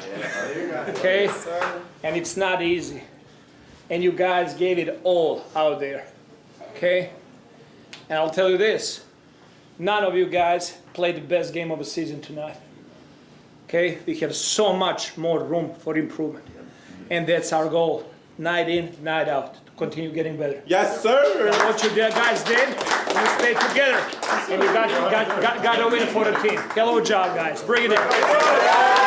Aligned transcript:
winning 0.00 0.20
is 0.20 0.24
f***ing 0.24 0.70
fun. 0.70 0.90
Okay? 0.96 1.30
And 2.02 2.16
it's 2.16 2.36
not 2.36 2.62
easy. 2.62 3.02
And 3.90 4.02
you 4.02 4.12
guys 4.12 4.54
gave 4.54 4.78
it 4.78 5.00
all 5.04 5.44
out 5.54 5.80
there. 5.80 6.06
Okay? 6.74 7.10
And 8.08 8.18
I'll 8.18 8.30
tell 8.30 8.50
you 8.50 8.58
this 8.58 9.04
none 9.78 10.04
of 10.04 10.14
you 10.14 10.26
guys 10.26 10.78
played 10.92 11.16
the 11.16 11.20
best 11.20 11.52
game 11.52 11.70
of 11.70 11.78
the 11.78 11.84
season 11.84 12.20
tonight. 12.20 12.56
Okay? 13.68 13.98
We 14.06 14.18
have 14.20 14.34
so 14.34 14.72
much 14.72 15.16
more 15.16 15.42
room 15.42 15.74
for 15.74 15.96
improvement. 15.96 16.46
And 17.10 17.26
that's 17.26 17.52
our 17.52 17.68
goal. 17.68 18.10
Night 18.38 18.68
in, 18.68 18.96
night 19.02 19.28
out. 19.28 19.54
To 19.54 19.72
continue 19.76 20.12
getting 20.12 20.36
better. 20.36 20.62
Yes, 20.66 21.02
sir. 21.02 21.50
What 21.66 21.82
you 21.82 21.90
guys 21.90 22.42
did, 22.44 22.68
you 22.68 23.26
stayed 23.38 23.60
together. 23.68 24.00
And 24.50 24.62
you 24.62 24.72
got, 24.72 24.88
got, 25.10 25.42
got, 25.42 25.62
got 25.62 25.80
a 25.80 25.88
win 25.88 26.06
for 26.08 26.24
the 26.24 26.32
team. 26.38 26.58
Hello 26.74 27.00
job, 27.00 27.36
guys. 27.36 27.62
Bring 27.62 27.90
it 27.90 27.92
in. 27.92 29.01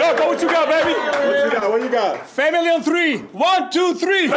Go, 0.00 0.16
go, 0.16 0.28
what 0.28 0.40
you 0.40 0.48
got, 0.48 0.66
baby? 0.66 0.98
What 0.98 1.44
you 1.44 1.50
got? 1.52 1.70
What 1.70 1.82
you 1.82 1.90
got? 1.90 2.26
Family 2.26 2.70
on 2.70 2.82
three. 2.82 3.18
One, 3.18 3.70
two, 3.70 3.92
three. 3.96 4.28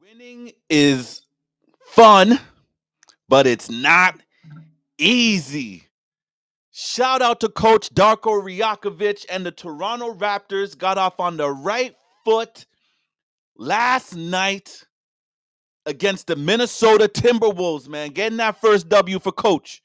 Winning 0.00 0.50
is 0.68 1.22
fun, 1.86 2.40
but 3.28 3.46
it's 3.46 3.70
not 3.70 4.20
easy. 4.98 5.84
Shout 6.74 7.20
out 7.20 7.40
to 7.40 7.50
Coach 7.50 7.90
Darko 7.92 8.42
Rajakovic 8.42 9.26
and 9.28 9.44
the 9.44 9.50
Toronto 9.50 10.14
Raptors 10.14 10.76
got 10.76 10.96
off 10.96 11.20
on 11.20 11.36
the 11.36 11.50
right 11.50 11.94
foot 12.24 12.64
last 13.58 14.16
night 14.16 14.86
against 15.84 16.28
the 16.28 16.36
Minnesota 16.36 17.08
Timberwolves, 17.08 17.88
man. 17.88 18.08
Getting 18.08 18.38
that 18.38 18.58
first 18.58 18.88
W 18.88 19.18
for 19.18 19.32
Coach. 19.32 19.82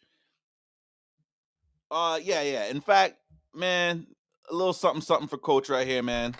Uh 1.91 2.19
yeah, 2.23 2.41
yeah. 2.41 2.67
In 2.67 2.79
fact, 2.79 3.15
man, 3.53 4.07
a 4.49 4.55
little 4.55 4.71
something 4.71 5.01
something 5.01 5.27
for 5.27 5.37
Coach 5.37 5.67
right 5.67 5.85
here, 5.85 6.01
man. 6.03 6.35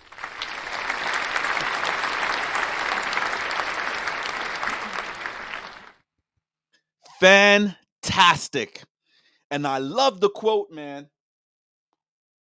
Fantastic. 7.20 8.87
And 9.50 9.66
I 9.66 9.78
love 9.78 10.20
the 10.20 10.30
quote, 10.30 10.72
man. 10.72 11.08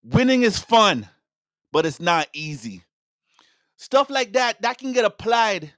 Winning 0.03 0.43
is 0.43 0.59
fun, 0.59 1.09
but 1.73 1.87
it's 1.87 2.01
not 2.01 2.29
easy. 2.33 2.83
Stuff 3.77 4.09
like 4.11 4.33
that, 4.33 4.63
that 4.63 4.79
can 4.79 4.93
get 4.93 5.05
applied 5.05 5.73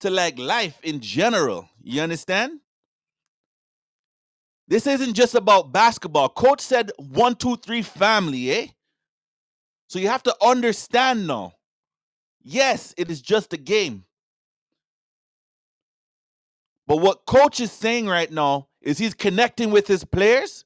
to 0.00 0.10
like 0.10 0.38
life 0.38 0.78
in 0.82 1.00
general. 1.00 1.68
You 1.82 2.02
understand? 2.02 2.60
This 4.66 4.86
isn't 4.86 5.14
just 5.14 5.34
about 5.34 5.72
basketball. 5.72 6.28
Coach 6.28 6.60
said 6.60 6.92
one, 6.96 7.34
two, 7.34 7.56
three 7.56 7.82
family, 7.82 8.50
eh? 8.50 8.66
So 9.88 9.98
you 9.98 10.08
have 10.08 10.22
to 10.22 10.36
understand 10.40 11.26
now. 11.26 11.54
Yes, 12.42 12.94
it 12.96 13.10
is 13.10 13.20
just 13.20 13.52
a 13.52 13.56
game. 13.56 14.04
But 16.86 16.98
what 16.98 17.26
coach 17.26 17.60
is 17.60 17.70
saying 17.70 18.06
right 18.06 18.30
now 18.30 18.68
is 18.82 18.98
he's 18.98 19.14
connecting 19.14 19.70
with 19.70 19.86
his 19.86 20.04
players 20.04 20.64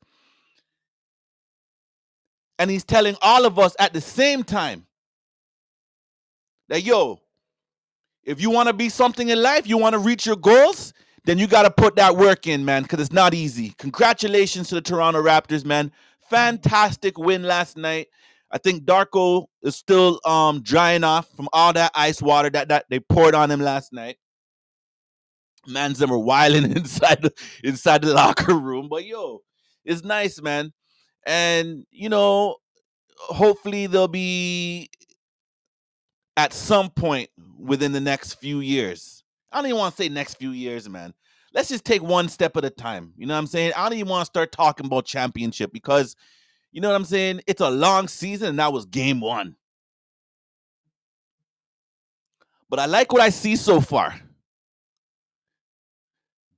and 2.58 2.70
he's 2.70 2.84
telling 2.84 3.16
all 3.22 3.44
of 3.44 3.58
us 3.58 3.74
at 3.78 3.92
the 3.92 4.00
same 4.00 4.42
time 4.44 4.86
that 6.68 6.82
yo, 6.82 7.20
if 8.22 8.40
you 8.40 8.50
want 8.50 8.68
to 8.68 8.72
be 8.72 8.88
something 8.88 9.28
in 9.28 9.42
life, 9.42 9.66
you 9.66 9.76
want 9.76 9.92
to 9.92 9.98
reach 9.98 10.24
your 10.26 10.36
goals, 10.36 10.94
then 11.24 11.38
you 11.38 11.46
got 11.46 11.62
to 11.62 11.70
put 11.70 11.96
that 11.96 12.16
work 12.16 12.46
in, 12.46 12.64
man, 12.64 12.82
because 12.82 13.00
it's 13.00 13.12
not 13.12 13.34
easy. 13.34 13.74
Congratulations 13.78 14.68
to 14.68 14.76
the 14.76 14.80
Toronto 14.80 15.22
Raptors, 15.22 15.64
man. 15.64 15.92
Fantastic 16.30 17.18
win 17.18 17.42
last 17.42 17.76
night. 17.76 18.08
I 18.50 18.58
think 18.58 18.84
Darko 18.84 19.46
is 19.62 19.74
still 19.74 20.20
um 20.24 20.62
drying 20.62 21.04
off 21.04 21.28
from 21.36 21.48
all 21.52 21.72
that 21.72 21.90
ice 21.94 22.22
water 22.22 22.50
that, 22.50 22.68
that 22.68 22.86
they 22.88 23.00
poured 23.00 23.34
on 23.34 23.50
him 23.50 23.60
last 23.60 23.92
night. 23.92 24.16
Man's 25.66 25.98
them 25.98 26.12
are 26.12 26.18
wilding 26.18 26.72
inside 26.76 27.22
the 27.22 27.32
inside 27.62 28.02
the 28.02 28.14
locker 28.14 28.54
room. 28.54 28.88
But 28.88 29.04
yo, 29.04 29.42
it's 29.84 30.04
nice, 30.04 30.40
man. 30.40 30.72
And 31.26 31.86
you 31.90 32.08
know, 32.08 32.56
hopefully 33.16 33.86
they'll 33.86 34.08
be 34.08 34.90
at 36.36 36.52
some 36.52 36.90
point 36.90 37.30
within 37.58 37.92
the 37.92 38.00
next 38.00 38.34
few 38.34 38.60
years. 38.60 39.22
I 39.52 39.58
don't 39.58 39.66
even 39.66 39.78
want 39.78 39.96
to 39.96 40.02
say 40.02 40.08
next 40.08 40.34
few 40.34 40.50
years, 40.50 40.88
man. 40.88 41.14
Let's 41.52 41.68
just 41.68 41.84
take 41.84 42.02
one 42.02 42.28
step 42.28 42.56
at 42.56 42.64
a 42.64 42.70
time. 42.70 43.12
You 43.16 43.26
know 43.26 43.34
what 43.34 43.38
I'm 43.38 43.46
saying? 43.46 43.72
I 43.76 43.88
don't 43.88 43.96
even 43.96 44.08
want 44.10 44.22
to 44.22 44.26
start 44.26 44.50
talking 44.50 44.86
about 44.86 45.04
championship 45.04 45.72
because 45.72 46.16
you 46.72 46.80
know 46.80 46.88
what 46.88 46.96
I'm 46.96 47.04
saying? 47.04 47.40
It's 47.46 47.60
a 47.60 47.70
long 47.70 48.08
season 48.08 48.48
and 48.48 48.58
that 48.58 48.72
was 48.72 48.84
game 48.86 49.20
one. 49.20 49.54
But 52.68 52.80
I 52.80 52.86
like 52.86 53.12
what 53.12 53.22
I 53.22 53.28
see 53.28 53.54
so 53.54 53.80
far. 53.80 54.20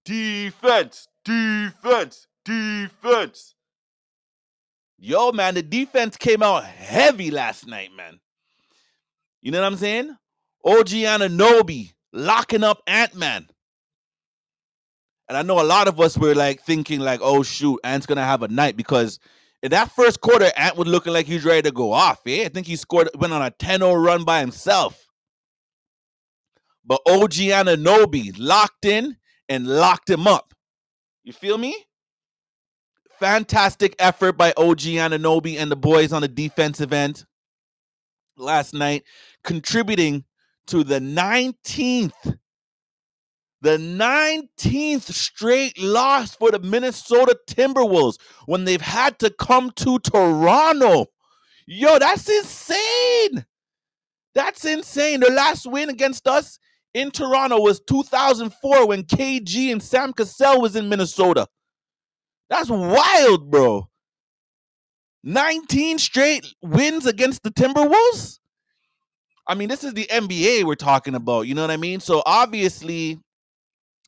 Defense, 0.07 1.09
defense, 1.25 2.29
defense. 2.45 3.55
Yo, 4.99 5.33
man, 5.33 5.55
the 5.55 5.63
defense 5.63 6.17
came 6.17 6.45
out 6.45 6.65
heavy 6.65 7.33
last 7.33 7.67
night, 7.67 7.91
man. 7.97 8.21
You 9.43 9.51
know 9.51 9.61
what 9.61 9.67
I'm 9.67 9.77
saying? 9.77 10.17
OG 10.65 10.87
Anunoby 10.87 11.93
locking 12.13 12.63
up 12.63 12.83
Ant 12.87 13.17
Man. 13.17 13.49
And 15.29 15.37
I 15.37 15.43
know 15.43 15.61
a 15.61 15.67
lot 15.67 15.89
of 15.89 16.01
us 16.01 16.17
were 16.17 16.37
like 16.37 16.63
thinking, 16.63 17.01
like, 17.01 17.19
oh 17.21 17.43
shoot, 17.43 17.81
Ant's 17.83 18.07
gonna 18.07 18.25
have 18.25 18.45
a 18.45 18.49
night 18.49 18.77
because 18.77 19.19
in 19.61 19.73
that 19.73 19.91
first 19.91 20.21
quarter, 20.21 20.53
Ant 20.57 20.77
was 20.77 20.87
looking 20.87 21.13
like 21.13 21.27
he 21.27 21.35
was 21.35 21.45
ready 21.45 21.63
to 21.63 21.73
go 21.73 21.91
off. 21.93 22.21
I 22.25 22.49
think 22.49 22.69
he 22.69 22.77
scored, 22.77 23.11
went 23.17 23.33
on 23.33 23.43
a 23.43 23.51
10-0 23.51 24.05
run 24.05 24.23
by 24.23 24.39
himself. 24.39 25.05
But 26.85 27.01
OG 27.09 27.33
Anunoby 27.33 28.37
locked 28.39 28.85
in 28.85 29.17
and 29.49 29.67
locked 29.67 30.09
him 30.11 30.27
up. 30.27 30.55
You 31.25 31.33
feel 31.33 31.59
me? 31.59 31.77
Fantastic 33.19 33.97
effort 33.99 34.33
by 34.33 34.53
OG 34.57 34.81
Anunoby 34.81 35.59
and 35.59 35.71
the 35.71 35.77
boys 35.77 36.13
on 36.13 36.23
the 36.23 36.29
defensive 36.29 36.93
end 36.93 37.25
last 38.37 38.75
night, 38.75 39.05
contributing 39.43 40.25
to 40.67 40.85
the 40.85 40.99
19th, 40.99 42.39
the 43.63 43.79
19th 43.79 45.03
straight 45.13 45.79
loss 45.81 46.35
for 46.35 46.51
the 46.51 46.59
Minnesota 46.59 47.37
Timberwolves 47.49 48.19
when 48.47 48.65
they've 48.65 48.81
had 48.81 49.19
to 49.21 49.31
come 49.31 49.71
to 49.77 49.99
Toronto. 50.01 51.07
Yo, 51.67 51.99
that's 51.99 52.29
insane. 52.29 53.47
That's 54.35 54.65
insane. 54.65 55.21
The 55.21 55.31
last 55.31 55.67
win 55.67 55.89
against 55.89 56.29
us 56.29 56.59
in 56.97 57.11
Toronto 57.11 57.61
was 57.61 57.79
2004 57.81 58.89
when 58.89 59.03
KG 59.03 59.71
and 59.71 59.83
Sam 59.83 60.15
Cassell 60.15 60.63
was 60.63 60.77
in 60.77 60.89
Minnesota. 60.89 61.47
That's 62.49 62.71
wild, 62.71 63.51
bro. 63.51 63.91
19 65.23 65.99
straight 65.99 66.47
wins 66.63 67.05
against 67.05 67.43
the 67.43 67.51
Timberwolves? 67.51 68.39
I 69.47 69.55
mean, 69.55 69.69
this 69.69 69.85
is 69.85 69.93
the 69.93 70.07
NBA 70.07 70.65
we're 70.65 70.75
talking 70.75 71.15
about, 71.15 71.43
you 71.43 71.55
know 71.55 71.61
what 71.61 71.71
I 71.71 71.77
mean? 71.77 72.01
So 72.01 72.23
obviously, 72.25 73.21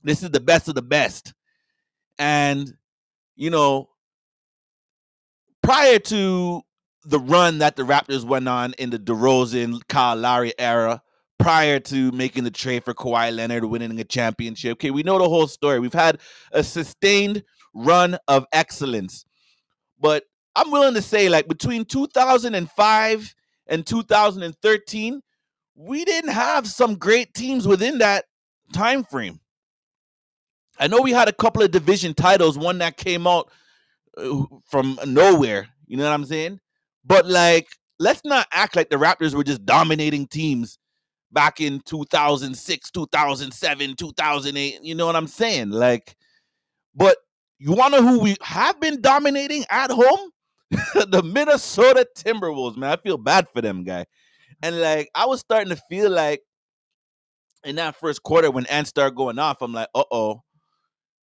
this 0.02 0.22
is 0.22 0.30
the 0.30 0.40
best 0.40 0.68
of 0.68 0.74
the 0.74 0.82
best. 0.82 1.34
And, 2.18 2.72
you 3.36 3.50
know, 3.50 3.90
prior 5.62 5.98
to 5.98 6.62
the 7.04 7.20
run 7.20 7.58
that 7.58 7.76
the 7.76 7.82
Raptors 7.82 8.24
went 8.24 8.48
on 8.48 8.72
in 8.78 8.88
the 8.88 8.98
DeRozan, 8.98 9.86
Kyle 9.88 10.16
Lowry 10.16 10.54
era, 10.58 11.02
prior 11.38 11.78
to 11.80 12.10
making 12.12 12.44
the 12.44 12.50
trade 12.50 12.84
for 12.84 12.94
Kawhi 12.94 13.34
Leonard, 13.34 13.64
winning 13.64 13.98
a 13.98 14.04
championship. 14.04 14.72
Okay, 14.72 14.90
we 14.90 15.02
know 15.02 15.18
the 15.18 15.28
whole 15.28 15.46
story. 15.46 15.78
We've 15.78 15.92
had 15.92 16.20
a 16.52 16.62
sustained 16.62 17.44
run 17.74 18.18
of 18.26 18.46
excellence. 18.52 19.24
But 20.00 20.24
I'm 20.54 20.70
willing 20.70 20.94
to 20.94 21.02
say, 21.02 21.28
like, 21.28 21.48
between 21.48 21.84
2005 21.84 23.34
and 23.66 23.86
2013, 23.86 25.20
we 25.74 26.04
didn't 26.04 26.32
have 26.32 26.66
some 26.66 26.96
great 26.96 27.34
teams 27.34 27.66
within 27.66 27.98
that 27.98 28.24
time 28.72 29.04
frame. 29.04 29.40
I 30.80 30.86
know 30.86 31.00
we 31.00 31.12
had 31.12 31.28
a 31.28 31.32
couple 31.32 31.62
of 31.62 31.70
division 31.70 32.14
titles, 32.14 32.58
one 32.58 32.78
that 32.78 32.96
came 32.96 33.26
out 33.26 33.50
uh, 34.16 34.42
from 34.64 34.98
nowhere, 35.06 35.68
you 35.86 35.96
know 35.96 36.04
what 36.04 36.12
I'm 36.12 36.24
saying? 36.24 36.60
But 37.04 37.26
like 37.26 37.68
let's 37.98 38.24
not 38.24 38.46
act 38.52 38.76
like 38.76 38.90
the 38.90 38.96
Raptors 38.96 39.34
were 39.34 39.44
just 39.44 39.64
dominating 39.64 40.26
teams 40.26 40.78
back 41.32 41.60
in 41.60 41.80
2006, 41.80 42.90
2007, 42.90 43.94
2008, 43.96 44.78
you 44.82 44.94
know 44.94 45.06
what 45.06 45.16
I'm 45.16 45.26
saying? 45.26 45.70
Like 45.70 46.16
but 46.98 47.16
you 47.58 47.72
want 47.72 47.94
to 47.94 48.02
who 48.02 48.20
we 48.20 48.36
have 48.42 48.78
been 48.80 49.00
dominating 49.00 49.64
at 49.70 49.90
home? 49.90 50.30
the 50.70 51.22
Minnesota 51.24 52.06
Timberwolves, 52.16 52.76
man. 52.76 52.90
I 52.90 52.96
feel 52.96 53.16
bad 53.16 53.46
for 53.54 53.62
them, 53.62 53.84
guy. 53.84 54.04
And 54.62 54.80
like 54.80 55.08
I 55.14 55.26
was 55.26 55.40
starting 55.40 55.70
to 55.70 55.80
feel 55.88 56.10
like 56.10 56.42
in 57.64 57.76
that 57.76 57.96
first 57.96 58.22
quarter 58.22 58.50
when 58.50 58.66
Ant 58.66 58.88
started 58.88 59.14
going 59.14 59.38
off, 59.38 59.62
I'm 59.62 59.72
like, 59.72 59.88
uh 59.94 60.04
oh, 60.10 60.42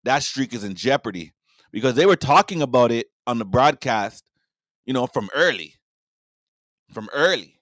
that 0.03 0.23
streak 0.23 0.53
is 0.53 0.63
in 0.63 0.75
jeopardy. 0.75 1.33
Because 1.71 1.95
they 1.95 2.05
were 2.05 2.15
talking 2.15 2.61
about 2.61 2.91
it 2.91 3.07
on 3.25 3.39
the 3.39 3.45
broadcast, 3.45 4.23
you 4.85 4.93
know, 4.93 5.07
from 5.07 5.29
early. 5.33 5.73
From 6.93 7.09
early. 7.13 7.59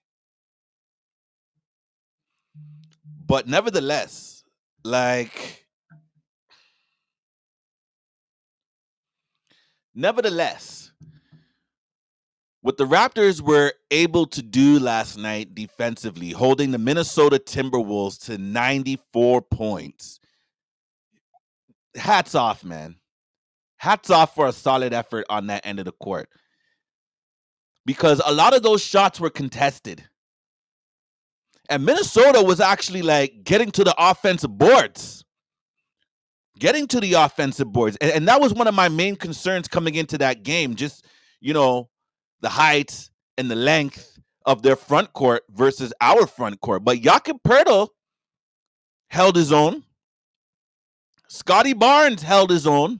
But 3.32 3.48
nevertheless, 3.48 4.44
like 4.84 5.66
nevertheless, 9.96 10.92
what 12.60 12.76
the 12.76 12.84
Raptors 12.84 13.40
were 13.40 13.72
able 13.90 14.26
to 14.26 14.42
do 14.42 14.80
last 14.80 15.18
night 15.18 15.56
defensively, 15.56 16.32
holding 16.32 16.72
the 16.72 16.78
Minnesota 16.78 17.40
Timberwolves 17.40 18.26
to 18.26 18.38
94 18.38 19.44
points. 19.44 20.20
Hats 21.96 22.36
off, 22.36 22.66
man. 22.66 22.98
Hats 23.78 24.10
off 24.10 24.36
for 24.36 24.48
a 24.48 24.52
solid 24.52 24.92
effort 24.92 25.26
on 25.30 25.48
that 25.48 25.66
end 25.66 25.80
of 25.80 25.86
the 25.86 25.94
court. 25.94 26.28
Because 27.86 28.22
a 28.26 28.34
lot 28.34 28.54
of 28.54 28.62
those 28.62 28.84
shots 28.84 29.22
were 29.22 29.30
contested. 29.30 30.04
And 31.72 31.86
Minnesota 31.86 32.44
was 32.44 32.60
actually 32.60 33.02
like 33.02 33.46
getting 33.46 33.72
to 33.72 33.86
the 33.86 33.96
offensive 33.98 34.58
boards. 34.58 35.24
Getting 36.60 36.86
to 36.88 37.00
the 37.00 37.14
offensive 37.14 37.72
boards. 37.72 37.96
And, 38.02 38.12
and 38.12 38.28
that 38.28 38.42
was 38.42 38.54
one 38.54 38.68
of 38.68 38.76
my 38.76 38.90
main 38.90 39.16
concerns 39.16 39.70
coming 39.70 39.96
into 39.96 40.18
that 40.18 40.44
game. 40.44 40.76
Just, 40.76 41.06
you 41.40 41.54
know, 41.54 41.90
the 42.42 42.50
height 42.50 43.10
and 43.38 43.50
the 43.50 43.56
length 43.56 44.20
of 44.46 44.62
their 44.62 44.76
front 44.76 45.14
court 45.14 45.44
versus 45.50 45.94
our 46.02 46.28
front 46.28 46.60
court. 46.60 46.84
But 46.84 47.00
Jakob 47.00 47.38
Poeltl 47.42 47.88
held 49.10 49.38
his 49.38 49.54
own. 49.54 49.84
Scottie 51.30 51.72
Barnes 51.72 52.22
held 52.22 52.50
his 52.50 52.68
own. 52.68 53.00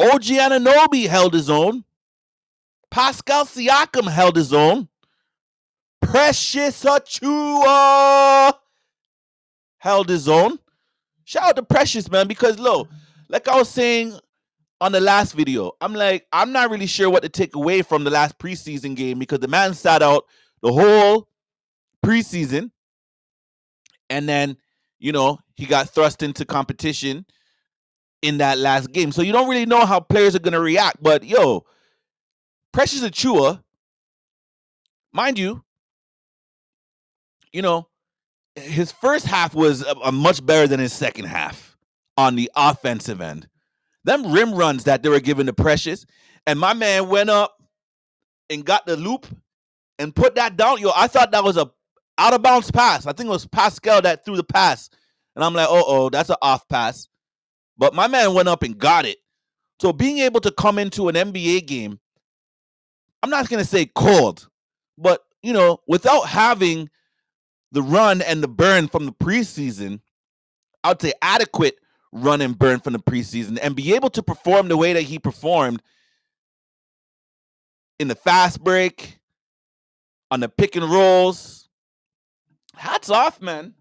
OG 0.00 0.24
Anunoby 0.24 1.06
held 1.06 1.32
his 1.32 1.48
own. 1.48 1.84
Pascal 2.90 3.44
Siakam 3.44 4.10
held 4.10 4.34
his 4.34 4.52
own. 4.52 4.88
Precious 6.06 6.84
Achiuwa 6.84 8.54
held 9.78 10.08
his 10.08 10.28
own. 10.28 10.58
Shout 11.24 11.44
out 11.44 11.56
to 11.56 11.62
Precious, 11.62 12.10
man, 12.10 12.28
because 12.28 12.58
look, 12.58 12.88
like 13.28 13.48
I 13.48 13.56
was 13.56 13.68
saying 13.68 14.18
on 14.80 14.92
the 14.92 15.00
last 15.00 15.32
video, 15.32 15.72
I'm 15.80 15.94
like, 15.94 16.26
I'm 16.32 16.52
not 16.52 16.70
really 16.70 16.86
sure 16.86 17.08
what 17.08 17.22
to 17.22 17.28
take 17.28 17.54
away 17.56 17.82
from 17.82 18.04
the 18.04 18.10
last 18.10 18.38
preseason 18.38 18.94
game 18.94 19.18
because 19.18 19.40
the 19.40 19.48
man 19.48 19.74
sat 19.74 20.02
out 20.02 20.26
the 20.62 20.72
whole 20.72 21.28
preseason. 22.04 22.70
And 24.10 24.28
then, 24.28 24.58
you 24.98 25.12
know, 25.12 25.38
he 25.54 25.64
got 25.64 25.88
thrust 25.88 26.22
into 26.22 26.44
competition 26.44 27.24
in 28.20 28.38
that 28.38 28.58
last 28.58 28.92
game. 28.92 29.12
So 29.12 29.22
you 29.22 29.32
don't 29.32 29.48
really 29.48 29.66
know 29.66 29.86
how 29.86 30.00
players 30.00 30.36
are 30.36 30.40
going 30.40 30.52
to 30.52 30.60
react. 30.60 31.02
But 31.02 31.24
yo, 31.24 31.64
Precious 32.72 33.00
Achiuwa, 33.00 33.62
mind 35.12 35.38
you, 35.38 35.63
you 37.54 37.62
know, 37.62 37.88
his 38.56 38.90
first 38.92 39.24
half 39.24 39.54
was 39.54 39.82
a, 39.82 39.94
a 40.04 40.12
much 40.12 40.44
better 40.44 40.66
than 40.66 40.80
his 40.80 40.92
second 40.92 41.26
half 41.26 41.76
on 42.16 42.34
the 42.34 42.50
offensive 42.56 43.20
end. 43.20 43.48
Them 44.02 44.32
rim 44.32 44.52
runs 44.54 44.84
that 44.84 45.02
they 45.02 45.08
were 45.08 45.20
giving 45.20 45.46
to 45.46 45.52
Precious, 45.52 46.04
and 46.46 46.58
my 46.58 46.74
man 46.74 47.08
went 47.08 47.30
up 47.30 47.56
and 48.50 48.64
got 48.64 48.84
the 48.86 48.96
loop 48.96 49.26
and 49.98 50.14
put 50.14 50.34
that 50.34 50.56
down. 50.56 50.80
Yo, 50.80 50.90
I 50.94 51.06
thought 51.06 51.30
that 51.30 51.44
was 51.44 51.56
a 51.56 51.70
out 52.18 52.34
of 52.34 52.42
bounds 52.42 52.70
pass. 52.70 53.06
I 53.06 53.12
think 53.12 53.28
it 53.28 53.32
was 53.32 53.46
Pascal 53.46 54.02
that 54.02 54.24
threw 54.24 54.36
the 54.36 54.44
pass. 54.44 54.90
And 55.34 55.44
I'm 55.44 55.54
like, 55.54 55.68
oh, 55.68 55.84
oh, 55.86 56.10
that's 56.10 56.30
an 56.30 56.36
off 56.42 56.68
pass. 56.68 57.08
But 57.78 57.94
my 57.94 58.06
man 58.06 58.34
went 58.34 58.48
up 58.48 58.62
and 58.62 58.78
got 58.78 59.04
it. 59.04 59.18
So 59.80 59.92
being 59.92 60.18
able 60.18 60.40
to 60.40 60.52
come 60.52 60.78
into 60.78 61.08
an 61.08 61.14
NBA 61.14 61.66
game, 61.66 61.98
I'm 63.22 63.30
not 63.30 63.48
gonna 63.48 63.64
say 63.64 63.86
cold, 63.86 64.48
but 64.98 65.22
you 65.42 65.52
know, 65.52 65.78
without 65.86 66.22
having 66.28 66.90
the 67.74 67.82
run 67.82 68.22
and 68.22 68.42
the 68.42 68.48
burn 68.48 68.88
from 68.88 69.04
the 69.04 69.12
preseason, 69.12 70.00
I'd 70.84 71.02
say 71.02 71.12
adequate 71.20 71.78
run 72.12 72.40
and 72.40 72.56
burn 72.56 72.78
from 72.78 72.92
the 72.92 73.00
preseason 73.00 73.58
and 73.60 73.74
be 73.74 73.94
able 73.94 74.10
to 74.10 74.22
perform 74.22 74.68
the 74.68 74.76
way 74.76 74.92
that 74.92 75.02
he 75.02 75.18
performed 75.18 75.82
in 77.98 78.06
the 78.08 78.14
fast 78.14 78.62
break, 78.62 79.18
on 80.30 80.40
the 80.40 80.48
pick 80.48 80.76
and 80.76 80.88
rolls. 80.88 81.68
Hats 82.76 83.10
off, 83.10 83.40
man. 83.40 83.74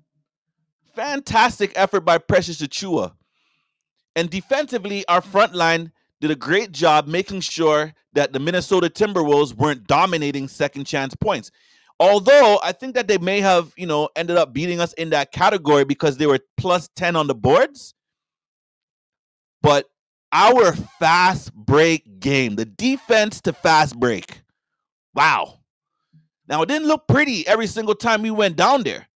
Fantastic 0.95 1.71
effort 1.75 2.01
by 2.01 2.17
Precious 2.17 2.61
Achiuwa. 2.61 3.13
And 4.15 4.29
defensively, 4.29 5.07
our 5.07 5.21
front 5.21 5.55
line 5.55 5.91
did 6.19 6.31
a 6.31 6.35
great 6.35 6.71
job 6.71 7.07
making 7.07 7.41
sure 7.41 7.93
that 8.13 8.33
the 8.33 8.39
Minnesota 8.39 8.89
Timberwolves 8.89 9.53
weren't 9.53 9.87
dominating 9.87 10.47
second 10.47 10.85
chance 10.85 11.15
points. 11.15 11.51
Although 11.99 12.59
I 12.63 12.71
think 12.71 12.95
that 12.95 13.07
they 13.07 13.17
may 13.17 13.39
have, 13.41 13.71
you 13.77 13.85
know, 13.85 14.09
ended 14.15 14.37
up 14.37 14.53
beating 14.53 14.79
us 14.79 14.93
in 14.93 15.11
that 15.11 15.31
category 15.31 15.85
because 15.85 16.17
they 16.17 16.25
were 16.25 16.39
plus 16.57 16.89
10 16.95 17.15
on 17.15 17.27
the 17.27 17.35
boards. 17.35 17.93
But 19.61 19.89
our 20.31 20.73
fast 20.99 21.53
break 21.53 22.19
game, 22.19 22.55
the 22.55 22.65
defense 22.65 23.39
to 23.41 23.53
fast 23.53 23.97
break. 23.99 24.41
Wow. 25.13 25.59
Now 26.47 26.61
it 26.63 26.67
didn't 26.67 26.87
look 26.87 27.07
pretty 27.07 27.47
every 27.47 27.67
single 27.67 27.95
time 27.95 28.21
we 28.21 28.31
went 28.31 28.57
down 28.57 28.83
there. 28.83 29.07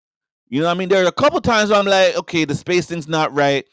You 0.48 0.60
know, 0.60 0.68
I 0.68 0.74
mean, 0.74 0.88
there 0.88 1.04
are 1.04 1.08
a 1.08 1.12
couple 1.12 1.40
times 1.40 1.70
I'm 1.72 1.86
like, 1.86 2.16
okay, 2.16 2.44
the 2.44 2.54
spacing's 2.54 3.08
not 3.08 3.34
right. 3.34 3.64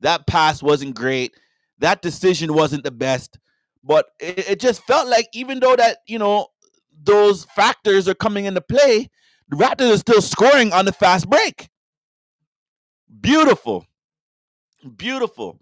That 0.00 0.26
pass 0.26 0.62
wasn't 0.62 0.94
great. 0.94 1.34
That 1.78 2.02
decision 2.02 2.54
wasn't 2.54 2.84
the 2.84 2.92
best. 2.92 3.38
But 3.82 4.06
it, 4.20 4.50
it 4.50 4.60
just 4.60 4.82
felt 4.84 5.08
like 5.08 5.26
even 5.32 5.58
though 5.58 5.74
that, 5.74 5.98
you 6.06 6.18
know, 6.18 6.48
those 7.02 7.44
factors 7.46 8.08
are 8.08 8.14
coming 8.14 8.44
into 8.44 8.60
play, 8.60 9.08
the 9.48 9.56
Raptors 9.56 9.94
are 9.94 9.98
still 9.98 10.22
scoring 10.22 10.72
on 10.72 10.84
the 10.84 10.92
fast 10.92 11.28
break. 11.28 11.68
Beautiful. 13.20 13.84
Beautiful. 14.96 15.58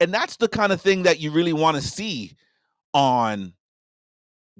And 0.00 0.12
that's 0.12 0.36
the 0.36 0.48
kind 0.48 0.72
of 0.72 0.80
thing 0.80 1.04
that 1.04 1.20
you 1.20 1.30
really 1.30 1.52
want 1.52 1.76
to 1.76 1.82
see 1.82 2.36
on 2.92 3.52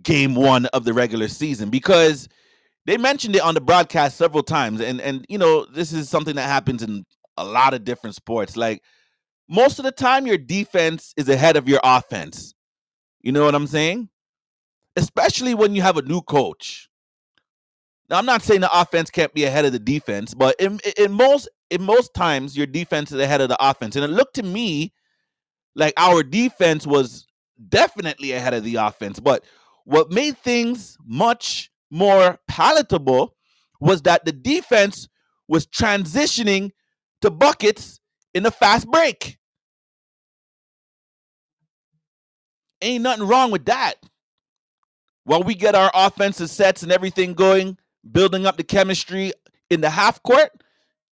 game 0.03 0.35
one 0.35 0.67
of 0.67 0.85
the 0.85 0.93
regular 0.93 1.29
season 1.29 1.71
because 1.71 2.29
they 2.85 2.97
mentioned 2.97 3.35
it 3.35 3.43
on 3.43 3.55
the 3.55 3.61
broadcast 3.61 4.17
several 4.17 4.43
times. 4.43 4.81
And 4.81 5.01
and 5.01 5.25
you 5.29 5.39
know, 5.39 5.65
this 5.65 5.93
is 5.93 6.09
something 6.09 6.37
that 6.37 6.49
happens 6.49 6.83
in 6.83 7.05
a 7.37 7.45
lot 7.45 7.75
of 7.75 7.85
different 7.85 8.15
sports. 8.15 8.57
Like 8.57 8.83
most 9.49 9.79
of 9.79 9.85
the 9.85 9.93
time, 9.93 10.27
your 10.27 10.39
defense 10.39 11.13
is 11.17 11.29
ahead 11.29 11.57
of 11.57 11.69
your 11.69 11.81
offense. 11.83 12.55
You 13.21 13.33
know 13.33 13.45
what 13.45 13.55
I'm 13.55 13.67
saying? 13.67 14.09
Especially 14.97 15.55
when 15.55 15.75
you 15.75 15.83
have 15.83 15.97
a 15.97 16.03
new 16.03 16.23
coach. 16.23 16.89
Now, 18.09 18.19
I'm 18.19 18.27
not 18.27 18.43
saying 18.43 18.61
the 18.61 18.81
offense 18.81 19.11
can't 19.11 19.35
be 19.35 19.45
ahead 19.45 19.65
of 19.65 19.73
the 19.73 19.79
defense, 19.79 20.33
but 20.33 20.55
in, 20.61 20.81
in 20.97 21.13
most 21.13 21.49
in 21.71 21.83
most 21.83 22.15
times, 22.15 22.57
your 22.57 22.67
defense 22.67 23.11
is 23.11 23.21
ahead 23.21 23.41
of 23.41 23.49
the 23.49 23.57
offense. 23.61 23.97
And 23.97 24.05
it 24.05 24.09
looked 24.09 24.37
to 24.37 24.43
me 24.45 24.93
like 25.75 25.95
our 25.97 26.23
defense 26.23 26.87
was 26.87 27.27
definitely 27.69 28.33
ahead 28.33 28.55
of 28.55 28.63
the 28.63 28.77
offense. 28.77 29.19
But 29.19 29.45
what 29.85 30.11
made 30.11 30.39
things 30.39 30.97
much 31.05 31.71
more 31.91 32.39
palatable 32.49 33.35
was 33.81 34.03
that 34.03 34.25
the 34.25 34.33
defense 34.33 35.09
was 35.49 35.67
transitioning 35.67 36.71
to 37.23 37.31
buckets 37.31 38.01
in 38.35 38.43
the 38.43 38.51
fast 38.51 38.89
break. 38.91 39.39
Ain't 42.83 43.03
nothing 43.03 43.27
wrong 43.27 43.51
with 43.51 43.65
that. 43.67 43.95
While 45.27 45.43
we 45.43 45.57
get 45.57 45.75
our 45.75 45.91
offensive 45.93 46.49
sets 46.51 46.85
and 46.85 46.93
everything 46.93 47.35
going, 47.35 47.77
building 48.13 48.47
up 48.47 48.57
the 48.57 48.63
chemistry 48.63 49.33
in 49.71 49.81
the 49.81 49.91
half 49.91 50.23
court, 50.23 50.51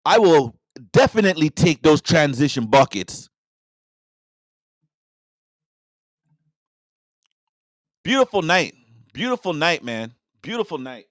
I 0.04 0.21
will 0.21 0.54
definitely 0.92 1.50
take 1.50 1.83
those 1.83 2.00
transition 2.00 2.66
buckets. 2.66 3.28
Beautiful 8.04 8.42
night. 8.42 8.76
Beautiful 9.12 9.52
night, 9.52 9.83
man. 9.83 10.14
Beautiful 10.42 10.78
night. 10.78 11.06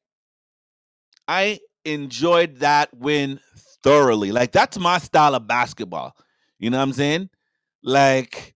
I 1.27 1.59
enjoyed 1.83 2.59
that 2.59 2.95
win 2.95 3.41
thoroughly. 3.83 4.31
Like 4.31 4.53
that's 4.53 4.79
my 4.79 4.97
style 4.99 5.35
of 5.35 5.45
basketball. 5.45 6.15
You 6.57 6.69
know 6.69 6.77
what 6.77 6.83
I'm 6.83 6.93
saying? 6.93 7.29
Like 7.83 8.55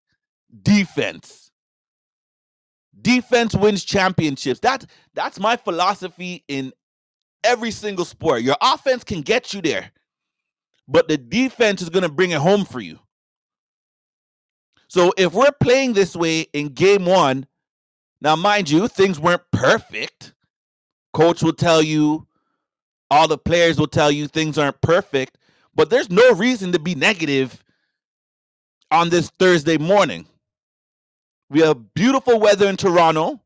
defense. 0.63 1.46
Defense 3.07 3.55
wins 3.55 3.85
championships. 3.85 4.59
That's 4.61 4.87
that's 5.15 5.39
my 5.39 5.57
philosophy 5.57 6.45
in 6.49 6.73
every 7.43 7.71
single 7.71 8.05
sport. 8.05 8.43
Your 8.43 8.57
offense 8.61 9.03
can 9.03 9.21
get 9.21 9.53
you 9.53 9.61
there, 9.61 9.91
but 10.87 11.07
the 11.07 11.17
defense 11.17 11.81
is 11.81 11.89
going 11.89 12.03
to 12.03 12.09
bring 12.09 12.31
it 12.31 12.39
home 12.39 12.65
for 12.65 12.81
you. 12.81 12.99
So 14.89 15.13
if 15.17 15.33
we're 15.33 15.51
playing 15.61 15.93
this 15.93 16.15
way 16.15 16.41
in 16.53 16.69
game 16.69 17.05
1, 17.05 17.45
Now, 18.21 18.35
mind 18.35 18.69
you, 18.69 18.87
things 18.87 19.19
weren't 19.19 19.43
perfect. 19.51 20.33
Coach 21.13 21.43
will 21.43 21.53
tell 21.53 21.81
you, 21.81 22.27
all 23.11 23.27
the 23.27 23.37
players 23.37 23.79
will 23.79 23.87
tell 23.87 24.11
you 24.11 24.27
things 24.27 24.57
aren't 24.57 24.81
perfect, 24.81 25.37
but 25.75 25.89
there's 25.89 26.09
no 26.09 26.33
reason 26.33 26.71
to 26.73 26.79
be 26.79 26.95
negative 26.95 27.63
on 28.91 29.09
this 29.09 29.31
Thursday 29.39 29.77
morning. 29.77 30.27
We 31.49 31.61
have 31.61 31.93
beautiful 31.93 32.39
weather 32.39 32.67
in 32.67 32.77
Toronto. 32.77 33.41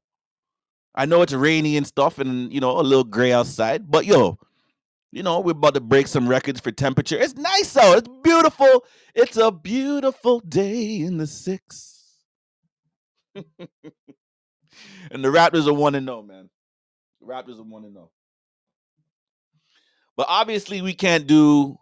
I 0.96 1.06
know 1.06 1.22
it's 1.22 1.34
rainy 1.34 1.78
and 1.78 1.88
stuff 1.88 2.20
and, 2.20 2.52
you 2.52 2.60
know, 2.60 2.80
a 2.80 2.82
little 2.82 3.04
gray 3.04 3.32
outside, 3.32 3.90
but 3.90 4.06
yo, 4.06 4.38
you 5.12 5.24
know, 5.24 5.40
we're 5.40 5.52
about 5.52 5.74
to 5.76 5.82
break 5.82 6.08
some 6.08 6.28
records 6.28 6.60
for 6.60 6.72
temperature. 6.72 7.18
It's 7.18 7.36
nice 7.36 7.76
out. 7.78 7.98
It's 8.00 8.10
beautiful. 8.24 8.86
It's 9.14 9.38
a 9.38 9.52
beautiful 9.52 10.40
day 10.40 11.02
in 11.02 11.18
the 11.18 11.28
six. 11.28 12.02
and 13.36 13.46
the 15.12 15.30
Raptors 15.30 15.68
are 15.68 15.74
one 15.74 15.96
and 15.96 16.08
zero, 16.08 16.22
man. 16.22 16.50
The 17.22 17.28
Raptors 17.28 17.60
are 17.60 17.64
one 17.64 17.86
and 17.86 17.94
zero. 17.94 18.10
But 20.18 20.28
obviously, 20.30 20.82
we 20.82 20.94
can't 20.94 21.28
do 21.28 21.78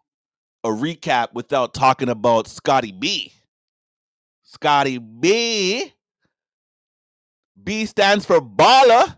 a 0.64 0.70
recap 0.70 1.34
without 1.34 1.74
talking 1.74 2.10
about 2.10 2.48
Scottie 2.48 2.92
B. 2.92 3.34
Scottie 4.44 4.98
B. 4.98 5.94
B 7.64 7.86
stands 7.86 8.26
for 8.26 8.42
baller. 8.42 9.18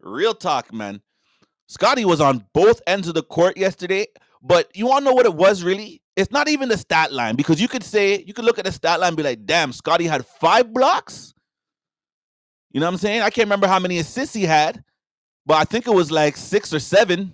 Real 0.00 0.34
talk, 0.34 0.72
man. 0.72 1.00
Scottie 1.68 2.04
was 2.04 2.20
on 2.20 2.44
both 2.52 2.82
ends 2.86 3.08
of 3.08 3.14
the 3.14 3.22
court 3.22 3.56
yesterday, 3.56 4.06
but 4.42 4.70
you 4.76 4.86
want 4.86 5.04
to 5.04 5.10
know 5.10 5.14
what 5.14 5.26
it 5.26 5.34
was 5.34 5.62
really? 5.62 6.02
It's 6.16 6.30
not 6.30 6.48
even 6.48 6.68
the 6.68 6.76
stat 6.76 7.12
line 7.12 7.36
because 7.36 7.60
you 7.60 7.68
could 7.68 7.82
say, 7.82 8.22
you 8.26 8.34
could 8.34 8.44
look 8.44 8.58
at 8.58 8.64
the 8.64 8.72
stat 8.72 9.00
line 9.00 9.08
and 9.08 9.16
be 9.16 9.22
like, 9.22 9.46
damn, 9.46 9.72
Scottie 9.72 10.06
had 10.06 10.26
five 10.26 10.72
blocks. 10.74 11.32
You 12.72 12.80
know 12.80 12.86
what 12.86 12.94
I'm 12.94 12.98
saying? 12.98 13.22
I 13.22 13.30
can't 13.30 13.46
remember 13.46 13.66
how 13.66 13.78
many 13.78 13.98
assists 13.98 14.34
he 14.34 14.44
had, 14.44 14.82
but 15.46 15.54
I 15.54 15.64
think 15.64 15.86
it 15.86 15.94
was 15.94 16.10
like 16.10 16.36
six 16.36 16.72
or 16.72 16.80
seven. 16.80 17.32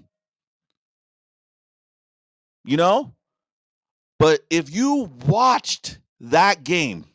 You 2.65 2.77
know? 2.77 3.15
But 4.19 4.41
if 4.51 4.75
you 4.75 5.11
watched 5.27 5.99
that 6.21 6.65
game, 6.65 7.07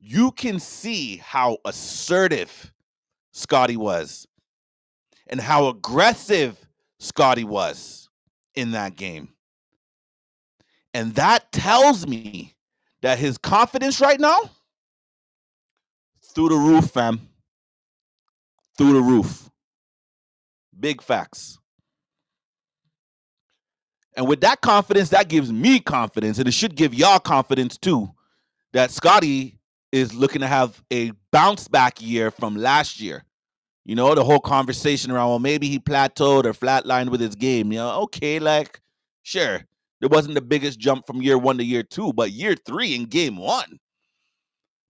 you 0.00 0.32
can 0.32 0.58
see 0.58 1.18
how 1.18 1.58
assertive 1.64 2.72
Scottie 3.32 3.76
was 3.76 4.26
and 5.28 5.40
how 5.40 5.68
aggressive 5.68 6.58
Scottie 6.98 7.44
was 7.44 8.08
in 8.54 8.72
that 8.72 8.96
game. 8.96 9.28
And 10.94 11.14
that 11.14 11.52
tells 11.52 12.06
me 12.06 12.56
that 13.02 13.18
his 13.18 13.38
confidence 13.38 14.00
right 14.00 14.18
now 14.18 14.50
through 16.34 16.48
the 16.48 16.56
roof, 16.56 16.90
fam. 16.90 17.28
Through 18.76 18.94
the 18.94 19.00
roof. 19.00 19.50
Big 20.78 21.02
facts. 21.02 21.58
And 24.16 24.26
with 24.26 24.40
that 24.40 24.60
confidence, 24.60 25.10
that 25.10 25.28
gives 25.28 25.52
me 25.52 25.80
confidence, 25.80 26.38
and 26.38 26.48
it 26.48 26.52
should 26.52 26.74
give 26.74 26.94
y'all 26.94 27.18
confidence 27.18 27.78
too, 27.78 28.10
that 28.72 28.90
Scottie 28.90 29.59
is 29.92 30.14
looking 30.14 30.40
to 30.40 30.46
have 30.46 30.82
a 30.92 31.12
bounce 31.32 31.68
back 31.68 32.00
year 32.00 32.30
from 32.30 32.56
last 32.56 33.00
year. 33.00 33.24
You 33.84 33.96
know, 33.96 34.14
the 34.14 34.24
whole 34.24 34.40
conversation 34.40 35.10
around, 35.10 35.28
well, 35.30 35.38
maybe 35.38 35.68
he 35.68 35.78
plateaued 35.78 36.44
or 36.44 36.52
flatlined 36.52 37.10
with 37.10 37.20
his 37.20 37.34
game. 37.34 37.72
You 37.72 37.78
know, 37.78 38.02
okay, 38.02 38.38
like, 38.38 38.80
sure, 39.22 39.64
there 40.00 40.08
wasn't 40.08 40.34
the 40.34 40.40
biggest 40.40 40.78
jump 40.78 41.06
from 41.06 41.22
year 41.22 41.38
one 41.38 41.58
to 41.58 41.64
year 41.64 41.82
two, 41.82 42.12
but 42.12 42.30
year 42.30 42.54
three 42.54 42.94
in 42.94 43.06
game 43.06 43.36
one, 43.36 43.80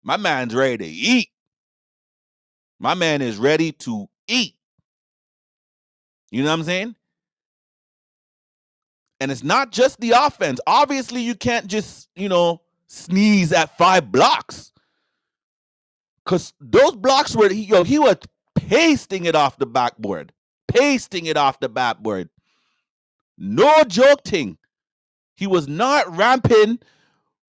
my 0.04 0.18
man's 0.18 0.56
ready 0.56 0.78
to 0.78 0.86
eat. 0.86 1.30
My 2.80 2.94
man 2.94 3.22
is 3.22 3.38
ready 3.38 3.72
to 3.74 4.08
eat. 4.28 4.56
You 6.32 6.44
know 6.44 6.50
what 6.50 6.60
I'm 6.60 6.64
saying? 6.64 6.96
And 9.20 9.32
it's 9.32 9.44
not 9.44 9.72
just 9.72 10.00
the 10.00 10.12
offense. 10.12 10.60
Obviously, 10.66 11.22
you 11.22 11.36
can't 11.36 11.68
just, 11.68 12.08
you 12.16 12.30
know, 12.30 12.62
sneeze 12.88 13.52
at 13.52 13.78
five 13.78 14.12
blocks. 14.12 14.72
Cause 16.30 16.54
those 16.62 16.96
blocks 16.96 17.36
were 17.36 17.50
he 17.50 17.64
yo, 17.64 17.84
he 17.84 17.98
was 17.98 18.18
pasting 18.54 19.26
it 19.26 19.34
off 19.34 19.58
the 19.58 19.66
backboard. 19.66 20.32
Pasting 20.68 21.26
it 21.26 21.38
off 21.38 21.60
the 21.60 21.70
backboard. 21.70 22.30
No 23.36 23.84
joking. 23.86 24.60
He 25.36 25.48
was 25.48 25.68
not 25.68 26.16
ramping 26.16 26.78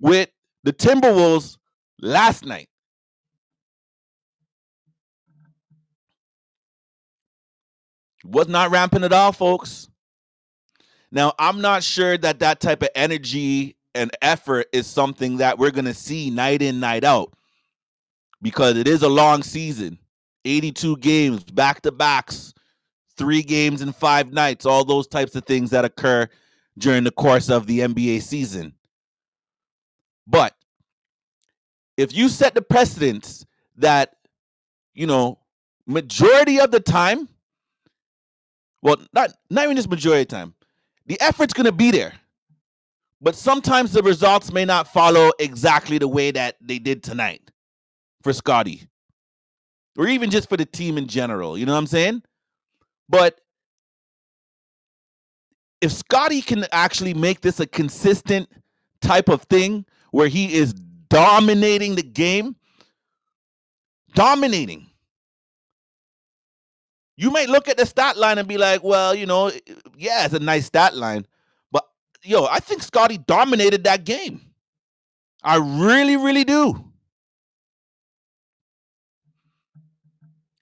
with 0.00 0.30
the 0.64 0.72
Timberwolves 0.72 1.58
last 2.00 2.46
night. 2.46 2.70
Was 8.24 8.48
not 8.48 8.70
ramping 8.70 9.04
at 9.04 9.12
all, 9.12 9.32
folks. 9.32 9.90
Now, 11.12 11.34
I'm 11.38 11.60
not 11.60 11.82
sure 11.82 12.16
that 12.16 12.38
that 12.38 12.60
type 12.60 12.82
of 12.82 12.88
energy 12.94 13.76
and 13.94 14.10
effort 14.22 14.68
is 14.72 14.86
something 14.86 15.36
that 15.36 15.58
we're 15.58 15.70
going 15.70 15.84
to 15.84 15.92
see 15.92 16.30
night 16.30 16.62
in, 16.62 16.80
night 16.80 17.04
out 17.04 17.34
because 18.42 18.76
it 18.76 18.88
is 18.88 19.02
a 19.02 19.08
long 19.08 19.42
season 19.42 19.98
82 20.44 20.96
games, 20.98 21.44
back 21.44 21.82
to 21.82 21.92
backs, 21.92 22.54
three 23.16 23.42
games 23.42 23.82
in 23.82 23.92
five 23.92 24.32
nights, 24.32 24.64
all 24.64 24.84
those 24.84 25.06
types 25.06 25.34
of 25.34 25.44
things 25.44 25.70
that 25.70 25.84
occur 25.84 26.28
during 26.78 27.04
the 27.04 27.10
course 27.10 27.50
of 27.50 27.66
the 27.66 27.80
NBA 27.80 28.22
season. 28.22 28.72
But 30.26 30.54
if 31.96 32.14
you 32.14 32.28
set 32.28 32.54
the 32.54 32.62
precedence 32.62 33.44
that, 33.76 34.16
you 34.94 35.06
know, 35.06 35.38
majority 35.86 36.60
of 36.60 36.70
the 36.70 36.80
time, 36.80 37.28
well, 38.80 38.96
not, 39.12 39.32
not 39.50 39.64
even 39.64 39.76
just 39.76 39.90
majority 39.90 40.22
of 40.22 40.28
the 40.28 40.36
time, 40.36 40.54
the 41.04 41.20
effort's 41.20 41.52
going 41.52 41.66
to 41.66 41.72
be 41.72 41.90
there. 41.90 42.14
But 43.20 43.34
sometimes 43.34 43.92
the 43.92 44.02
results 44.02 44.50
may 44.50 44.64
not 44.64 44.90
follow 44.90 45.32
exactly 45.38 45.98
the 45.98 46.08
way 46.08 46.30
that 46.30 46.56
they 46.62 46.78
did 46.78 47.02
tonight 47.02 47.49
for 48.22 48.32
Scottie. 48.32 48.82
Or 49.98 50.06
even 50.06 50.30
just 50.30 50.48
for 50.48 50.56
the 50.56 50.64
team 50.64 50.96
in 50.98 51.06
general. 51.06 51.58
You 51.58 51.66
know 51.66 51.72
what 51.72 51.78
I'm 51.78 51.86
saying? 51.86 52.22
But 53.08 53.40
if 55.80 55.92
Scottie 55.92 56.42
can 56.42 56.66
actually 56.72 57.14
make 57.14 57.40
this 57.40 57.60
a 57.60 57.66
consistent 57.66 58.48
type 59.00 59.28
of 59.28 59.42
thing 59.42 59.84
where 60.10 60.28
he 60.28 60.54
is 60.54 60.74
dominating 61.08 61.96
the 61.96 62.02
game, 62.02 62.56
dominating. 64.14 64.86
You 67.16 67.30
might 67.30 67.50
look 67.50 67.68
at 67.68 67.76
the 67.76 67.84
stat 67.84 68.16
line 68.16 68.38
and 68.38 68.48
be 68.48 68.56
like, 68.56 68.82
well, 68.82 69.14
you 69.14 69.26
know, 69.26 69.50
yeah, 69.96 70.24
it's 70.24 70.34
a 70.34 70.38
nice 70.38 70.66
stat 70.66 70.96
line. 70.96 71.26
But 71.70 71.84
yo, 72.22 72.46
I 72.46 72.60
think 72.60 72.82
Scottie 72.82 73.18
dominated 73.18 73.84
that 73.84 74.04
game. 74.04 74.40
I 75.42 75.56
really, 75.56 76.16
really 76.16 76.44
do. 76.44 76.89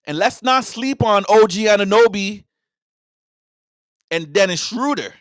And 0.09 0.17
let's 0.17 0.43
not 0.43 0.65
sleep 0.65 1.03
on 1.03 1.27
OG 1.29 1.50
Anunoby 1.50 2.45
and 4.11 4.33
Dennis 4.33 4.59
Schroeder. 4.59 5.12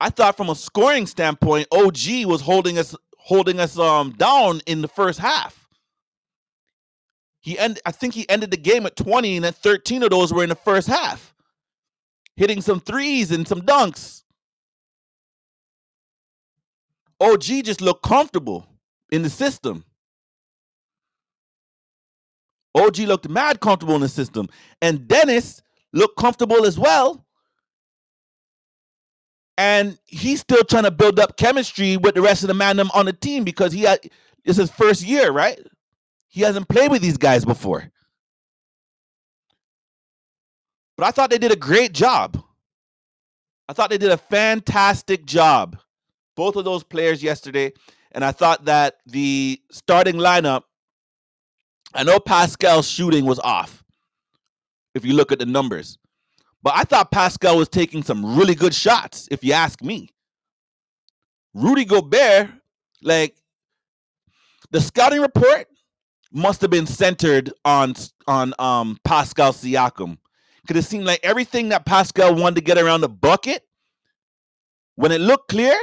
I 0.00 0.08
thought 0.08 0.38
from 0.38 0.48
a 0.48 0.54
scoring 0.54 1.06
standpoint, 1.06 1.68
OG 1.70 2.24
was 2.24 2.40
holding 2.40 2.78
us 2.78 2.96
holding 3.18 3.60
us 3.60 3.78
um 3.78 4.12
down 4.12 4.62
in 4.66 4.80
the 4.80 4.88
first 4.88 5.18
half. 5.18 5.68
He 7.42 7.58
end 7.58 7.78
I 7.84 7.92
think 7.92 8.14
he 8.14 8.26
ended 8.30 8.50
the 8.50 8.56
game 8.56 8.86
at 8.86 8.96
20 8.96 9.36
and 9.36 9.44
at 9.44 9.56
13 9.56 10.02
of 10.02 10.10
those 10.10 10.32
were 10.32 10.42
in 10.42 10.48
the 10.48 10.54
first 10.54 10.88
half. 10.88 11.34
Hitting 12.36 12.62
some 12.62 12.80
threes 12.80 13.30
and 13.30 13.46
some 13.46 13.60
dunks. 13.60 14.22
OG 17.20 17.42
just 17.64 17.82
looked 17.82 18.02
comfortable 18.02 18.66
in 19.10 19.20
the 19.20 19.30
system. 19.30 19.84
OG 22.74 22.98
looked 22.98 23.28
mad 23.28 23.60
comfortable 23.60 23.94
in 23.94 24.00
the 24.00 24.08
system. 24.08 24.48
And 24.80 25.06
Dennis 25.06 25.62
looked 25.92 26.16
comfortable 26.16 26.64
as 26.64 26.78
well. 26.78 27.24
And 29.58 29.98
he's 30.06 30.40
still 30.40 30.64
trying 30.64 30.84
to 30.84 30.90
build 30.90 31.20
up 31.20 31.36
chemistry 31.36 31.96
with 31.96 32.14
the 32.14 32.22
rest 32.22 32.42
of 32.42 32.48
the 32.48 32.54
man 32.54 32.80
on 32.80 33.06
the 33.06 33.12
team 33.12 33.44
because 33.44 33.72
he 33.72 33.82
had 33.82 34.00
it's 34.44 34.58
his 34.58 34.70
first 34.70 35.02
year, 35.02 35.30
right? 35.30 35.60
He 36.28 36.40
hasn't 36.40 36.68
played 36.68 36.90
with 36.90 37.02
these 37.02 37.18
guys 37.18 37.44
before. 37.44 37.90
But 40.96 41.06
I 41.06 41.10
thought 41.10 41.30
they 41.30 41.38
did 41.38 41.52
a 41.52 41.56
great 41.56 41.92
job. 41.92 42.42
I 43.68 43.72
thought 43.72 43.90
they 43.90 43.98
did 43.98 44.10
a 44.10 44.16
fantastic 44.16 45.26
job. 45.26 45.78
Both 46.34 46.56
of 46.56 46.64
those 46.64 46.82
players 46.82 47.22
yesterday. 47.22 47.72
And 48.12 48.24
I 48.24 48.32
thought 48.32 48.64
that 48.64 48.96
the 49.06 49.60
starting 49.70 50.16
lineup 50.16 50.62
I 51.94 52.04
know 52.04 52.18
Pascal's 52.18 52.88
shooting 52.88 53.24
was 53.24 53.38
off 53.40 53.84
if 54.94 55.04
you 55.04 55.14
look 55.14 55.32
at 55.32 55.38
the 55.38 55.46
numbers. 55.46 55.98
But 56.62 56.74
I 56.76 56.84
thought 56.84 57.10
Pascal 57.10 57.56
was 57.56 57.68
taking 57.68 58.02
some 58.02 58.36
really 58.36 58.54
good 58.54 58.74
shots, 58.74 59.28
if 59.30 59.42
you 59.42 59.52
ask 59.52 59.82
me. 59.82 60.08
Rudy 61.54 61.84
Gobert, 61.84 62.50
like 63.02 63.36
the 64.70 64.80
scouting 64.80 65.20
report 65.20 65.66
must 66.32 66.60
have 66.62 66.70
been 66.70 66.86
centered 66.86 67.52
on 67.64 67.94
on 68.26 68.54
um 68.58 68.98
Pascal 69.04 69.52
Siakam. 69.52 70.16
Cause 70.66 70.76
it 70.76 70.84
seemed 70.84 71.04
like 71.04 71.20
everything 71.24 71.70
that 71.70 71.84
Pascal 71.84 72.34
wanted 72.34 72.54
to 72.54 72.60
get 72.60 72.78
around 72.78 73.00
the 73.00 73.08
bucket, 73.08 73.66
when 74.94 75.10
it 75.10 75.20
looked 75.20 75.48
clear, 75.48 75.76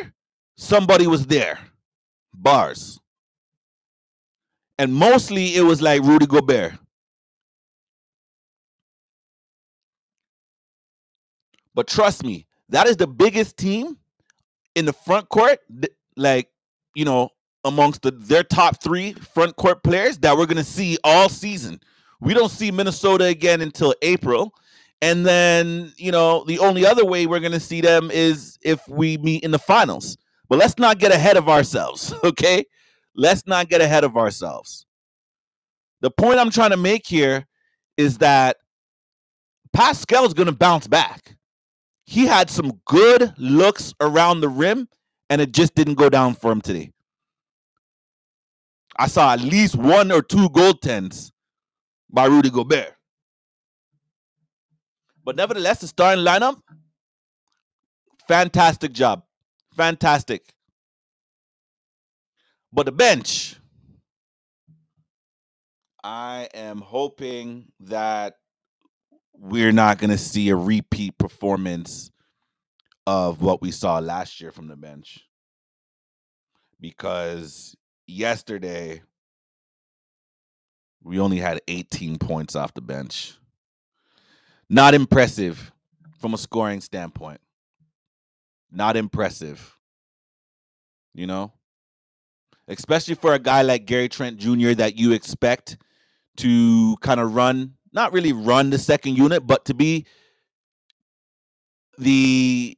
somebody 0.56 1.06
was 1.06 1.28
there. 1.28 1.60
Bars. 2.34 3.00
And 4.80 4.94
mostly 4.94 5.58
it 5.58 5.62
was 5.62 5.82
like 5.82 6.02
Rudy 6.04 6.26
Gobert. 6.26 6.72
But 11.76 11.88
trust 11.88 12.24
me, 12.24 12.48
that 12.70 12.88
is 12.88 12.96
the 12.96 13.06
biggest 13.06 13.58
team 13.58 13.98
in 14.76 14.86
the 14.86 14.94
front 14.94 15.28
court, 15.28 15.60
like, 16.16 16.50
you 16.96 17.04
know, 17.04 17.30
amongst 17.66 18.04
the, 18.04 18.12
their 18.12 18.44
top 18.44 18.82
three 18.82 19.12
front 19.14 19.58
court 19.58 19.84
players 19.84 20.18
that 20.20 20.38
we're 20.38 20.46
going 20.46 20.56
to 20.56 20.64
see 20.64 20.98
all 21.04 21.28
season. 21.28 21.82
We 22.22 22.34
don't 22.34 22.50
see 22.50 22.72
Minnesota 22.72 23.26
again 23.26 23.60
until 23.60 23.94
April. 24.02 24.54
And 25.02 25.26
then, 25.26 25.92
you 25.98 26.14
know, 26.14 26.46
the 26.46 26.60
only 26.60 26.86
other 26.86 27.04
way 27.04 27.26
we're 27.26 27.42
going 27.42 27.52
to 27.52 27.60
see 27.60 27.82
them 27.82 28.12
is 28.12 28.58
if 28.62 28.88
we 28.88 29.18
meet 29.18 29.44
in 29.44 29.52
the 29.52 29.60
finals. 29.60 30.18
But 30.48 30.58
let's 30.58 30.78
not 30.78 31.00
get 31.00 31.12
ahead 31.12 31.36
of 31.36 31.50
ourselves, 31.50 32.14
okay? 32.24 32.64
Let's 33.20 33.46
not 33.46 33.68
get 33.68 33.82
ahead 33.82 34.06
of 34.06 34.16
ourselves. 34.16 34.86
The 36.00 36.10
point 36.10 36.40
I'm 36.40 36.52
trying 36.52 36.70
to 36.70 36.78
make 36.78 37.06
here 37.06 37.46
is 37.98 38.20
that 38.20 38.56
Pascal 39.74 40.24
is 40.24 40.34
going 40.34 40.48
to 40.48 40.56
bounce 40.56 40.88
back. 40.88 41.36
He 42.06 42.26
had 42.26 42.50
some 42.50 42.80
good 42.86 43.34
looks 43.38 43.94
around 44.00 44.40
the 44.40 44.48
rim, 44.48 44.88
and 45.30 45.42
it 45.42 45.52
just 45.52 45.76
didn't 45.76 45.96
go 45.96 46.10
down 46.10 46.34
for 46.34 46.50
him 46.50 46.62
today. 46.62 46.94
I 48.98 49.08
saw 49.08 49.34
at 49.34 49.42
least 49.42 49.76
one 49.76 50.14
or 50.14 50.22
two 50.22 50.48
goaltends 50.52 51.34
by 52.10 52.24
Rudy 52.26 52.50
Gobert. 52.50 52.94
But 55.26 55.36
nevertheless, 55.36 55.82
the 55.82 55.88
starting 55.88 56.24
lineup, 56.24 56.62
fantastic 58.30 58.94
job. 58.94 59.24
Fantastic. 59.76 60.54
But 62.72 62.86
the 62.86 62.92
bench, 62.92 63.56
I 66.04 66.50
am 66.54 66.82
hoping 66.82 67.72
that 67.82 68.36
we're 69.34 69.72
not 69.72 69.98
going 69.98 70.12
to 70.12 70.18
see 70.18 70.50
a 70.50 70.56
repeat 70.56 71.18
performance 71.18 72.12
of 73.08 73.42
what 73.42 73.62
we 73.62 73.72
saw 73.72 74.00
last 74.00 74.40
year 74.40 74.52
from 74.52 74.68
the 74.68 74.76
bench. 74.76 75.26
Because 76.80 77.76
yesterday, 78.06 79.02
we 81.04 81.20
only 81.20 81.38
had 81.38 81.62
18 81.68 82.18
points 82.18 82.56
off 82.56 82.74
the 82.74 82.82
bench. 82.82 83.36
Not 84.70 84.93
impressive 84.93 85.72
from 86.20 86.34
a 86.34 86.38
scoring 86.38 86.82
standpoint. 86.82 87.41
Not 88.72 88.96
impressive. 88.96 89.76
You 91.15 91.26
know? 91.26 91.52
Especially 92.69 93.15
for 93.15 93.34
a 93.34 93.39
guy 93.39 93.63
like 93.63 93.86
Gary 93.86 94.08
Trent 94.08 94.38
Jr. 94.38 94.73
that 94.73 94.97
you 94.97 95.12
expect 95.12 95.77
to 96.38 96.95
kind 97.01 97.19
of 97.19 97.36
run, 97.36 97.73
not 97.91 98.13
really 98.13 98.32
run 98.32 98.69
the 98.69 98.77
second 98.77 99.17
unit, 99.17 99.45
but 99.45 99.65
to 99.65 99.73
be 99.73 100.05
the 101.97 102.77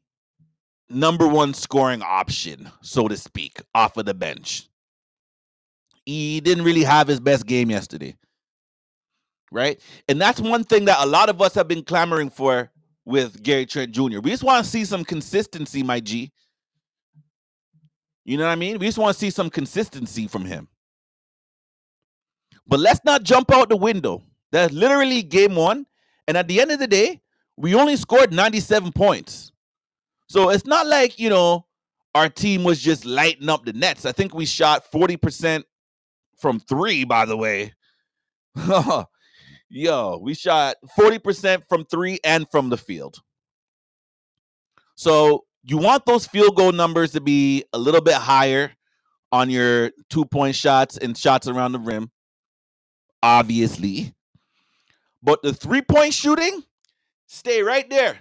number 0.90 1.28
one 1.28 1.54
scoring 1.54 2.02
option, 2.02 2.70
so 2.82 3.08
to 3.08 3.18
speak, 3.18 3.62
off 3.76 3.98
of 3.98 4.06
the 4.06 4.14
bench. 4.14 4.68
He 6.06 6.42
didn't 6.42 6.64
really 6.64 6.84
have 6.84 7.08
his 7.08 7.20
best 7.20 7.46
game 7.46 7.70
yesterday. 7.70 8.16
Right? 9.52 9.80
And 10.08 10.20
that's 10.20 10.40
one 10.40 10.64
thing 10.64 10.86
that 10.86 11.04
a 11.04 11.06
lot 11.06 11.30
of 11.30 11.42
us 11.42 11.54
have 11.56 11.68
been 11.68 11.84
clamoring 11.84 12.30
for 12.30 12.72
with 13.06 13.44
Gary 13.44 13.66
Trent 13.66 13.92
Jr. 13.92 14.20
We 14.20 14.32
just 14.32 14.44
want 14.44 14.64
to 14.64 14.70
see 14.70 14.86
some 14.86 15.04
consistency, 15.04 15.84
my 15.84 16.00
G. 16.00 16.32
You 18.24 18.38
know 18.38 18.46
what 18.46 18.52
I 18.52 18.56
mean? 18.56 18.78
We 18.80 18.86
just 18.86 18.98
want 18.98 19.14
to 19.14 19.20
see 19.20 19.30
some 19.30 19.50
consistency 19.50 20.28
from 20.28 20.46
him. 20.46 20.68
But 22.68 22.80
let's 22.80 23.02
not 23.04 23.24
jump 23.24 23.52
out 23.52 23.70
the 23.70 23.78
window. 23.78 24.24
That's 24.52 24.74
literally 24.74 25.24
game 25.24 25.56
one. 25.56 25.86
And 26.28 26.38
at 26.38 26.48
the 26.48 26.62
end 26.62 26.72
of 26.72 26.80
the 26.80 26.88
day, 26.88 27.20
we 27.58 27.76
only 27.76 27.96
scored 27.96 28.32
97 28.32 28.92
points. 28.92 29.52
So 30.28 30.50
it's 30.50 30.66
not 30.66 30.88
like, 30.88 31.20
you 31.20 31.30
know, 31.30 31.66
our 32.16 32.30
team 32.30 32.64
was 32.64 32.82
just 32.82 33.06
lighting 33.06 33.50
up 33.50 33.66
the 33.66 33.74
nets. 33.74 34.06
I 34.06 34.12
think 34.12 34.34
we 34.34 34.46
shot 34.46 34.90
40% 34.92 35.64
from 36.38 36.60
three, 36.60 37.04
by 37.04 37.26
the 37.26 37.38
way. 37.38 37.74
Yo, 39.70 40.18
we 40.22 40.34
shot 40.34 40.76
40% 40.98 41.64
from 41.70 41.86
three 41.86 42.20
and 42.24 42.46
from 42.52 42.70
the 42.70 42.78
field. 42.78 43.18
So 44.96 45.46
you 45.64 45.78
want 45.78 46.06
those 46.06 46.26
field 46.26 46.56
goal 46.56 46.72
numbers 46.72 47.12
to 47.12 47.22
be 47.22 47.64
a 47.74 47.78
little 47.78 48.02
bit 48.02 48.16
higher 48.16 48.72
on 49.32 49.50
your 49.50 49.92
two 50.10 50.26
point 50.26 50.56
shots 50.56 50.98
and 50.98 51.18
shots 51.18 51.48
around 51.48 51.72
the 51.72 51.80
rim, 51.80 52.12
obviously. 53.22 54.14
But 55.24 55.42
the 55.44 55.54
three 55.54 55.82
point 55.82 56.14
shooting, 56.14 56.64
stay 57.28 57.62
right 57.62 57.90
there. 57.90 58.20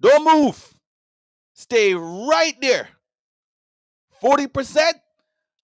Don't 0.00 0.24
move. 0.24 0.74
Stay 1.54 1.94
right 1.94 2.54
there. 2.60 2.88
40%, 4.22 4.92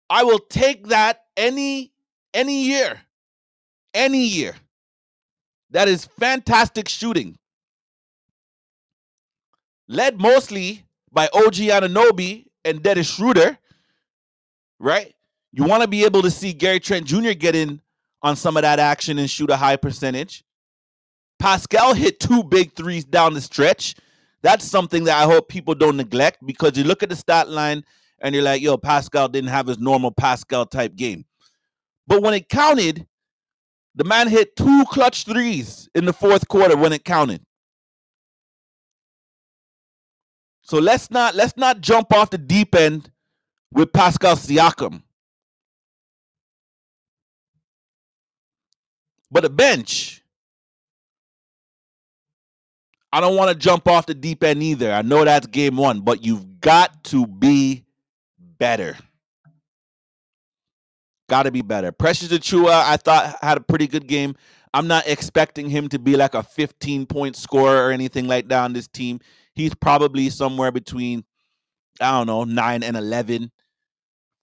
I 0.09 0.25
will 0.25 0.39
take 0.39 0.89
that 0.89 1.23
any 1.37 1.93
any 2.35 2.65
year. 2.65 3.01
Any 3.95 4.25
year. 4.25 4.55
That 5.71 5.89
is 5.89 6.05
fantastic 6.05 6.89
shooting. 6.89 7.39
Led 9.89 10.21
mostly 10.21 10.85
by 11.13 11.29
OG 11.33 11.55
Anunoby 11.55 12.47
and 12.65 12.83
Dennis 12.83 13.09
Schroeder, 13.09 13.57
right? 14.79 15.15
You 15.53 15.65
want 15.65 15.83
to 15.83 15.89
be 15.89 16.05
able 16.05 16.23
to 16.23 16.31
see 16.31 16.53
Gary 16.53 16.81
Trent 16.81 17.07
Jr. 17.07 17.33
get 17.33 17.55
in 17.55 17.81
on 18.23 18.37
some 18.37 18.57
of 18.57 18.63
that 18.63 18.79
action 18.79 19.19
and 19.19 19.31
shoot 19.31 19.51
a 19.51 19.57
high 19.57 19.77
percentage. 19.77 20.45
Pascal 21.39 21.95
hit 21.95 22.19
two 22.19 22.43
big 22.43 22.75
threes 22.75 23.05
down 23.05 23.35
the 23.35 23.41
stretch. 23.41 23.95
That's 24.43 24.65
something 24.65 25.05
that 25.05 25.17
I 25.17 25.25
hope 25.25 25.49
people 25.49 25.75
don't 25.75 25.97
neglect 25.97 26.45
because 26.45 26.77
you 26.77 26.85
look 26.85 27.03
at 27.03 27.09
the 27.09 27.17
stat 27.17 27.49
line 27.49 27.85
and 28.21 28.35
you're 28.35 28.45
like, 28.45 28.63
yo, 28.63 28.77
Pascal 28.77 29.29
didn't 29.29 29.51
have 29.51 29.67
his 29.67 29.79
normal 29.79 30.11
Pascal 30.11 30.67
type 30.67 30.97
game. 30.97 31.25
But 32.07 32.23
when 32.23 32.35
it 32.35 32.49
counted, 32.49 33.07
the 33.95 34.05
man 34.05 34.29
hit 34.29 34.57
two 34.57 34.85
clutch 34.91 35.25
threes 35.25 35.89
in 35.95 36.05
the 36.05 36.13
fourth 36.13 36.49
quarter 36.49 36.77
when 36.77 36.93
it 36.93 37.05
counted. 37.05 37.46
So 40.67 40.79
let's 40.79 41.13
not 41.13 41.37
let's 41.37 41.57
not 41.57 41.81
jump 41.81 42.13
off 42.13 42.31
the 42.31 42.39
deep 42.39 42.75
end 42.75 43.09
with 43.73 43.93
Pascal 43.93 44.35
Siakam. 44.35 45.01
But 49.31 49.45
a 49.45 49.49
bench, 49.49 50.25
I 53.13 53.21
don't 53.21 53.37
want 53.37 53.51
to 53.51 53.55
jump 53.55 53.87
off 53.87 54.07
the 54.07 54.15
deep 54.15 54.43
end 54.43 54.61
either. 54.61 54.93
I 54.93 55.03
know 55.03 55.25
that's 55.25 55.47
game 55.47 55.77
one, 55.77 56.01
but 56.01 56.25
you've 56.25 56.61
got 56.61 57.05
to 57.05 57.29
be 57.29 57.85
better. 58.59 58.97
Got 61.29 61.45
to 61.45 61.53
be 61.53 61.63
better. 61.63 61.93
Precious 61.93 62.33
Achiuwa, 62.33 62.73
I 62.73 62.97
thought 62.97 63.37
had 63.41 63.57
a 63.57 63.61
pretty 63.61 63.87
good 63.87 64.09
game. 64.09 64.35
I'm 64.75 64.89
not 64.89 65.07
expecting 65.07 65.71
him 65.71 65.89
to 65.91 66.01
be 66.01 66.17
like 66.17 66.35
a 66.35 66.43
15 66.43 67.07
point 67.07 67.37
scorer 67.37 67.87
or 67.87 67.93
anything 67.93 68.27
like 68.27 68.49
that 68.49 68.65
on 68.65 68.73
this 68.73 68.89
team. 68.89 69.21
He's 69.57 69.75
probably 69.75 70.29
somewhere 70.29 70.71
between, 70.71 71.25
I 72.01 72.13
don't 72.13 72.27
know, 72.27 72.45
9 72.45 72.83
and 72.83 72.97
11 72.97 73.51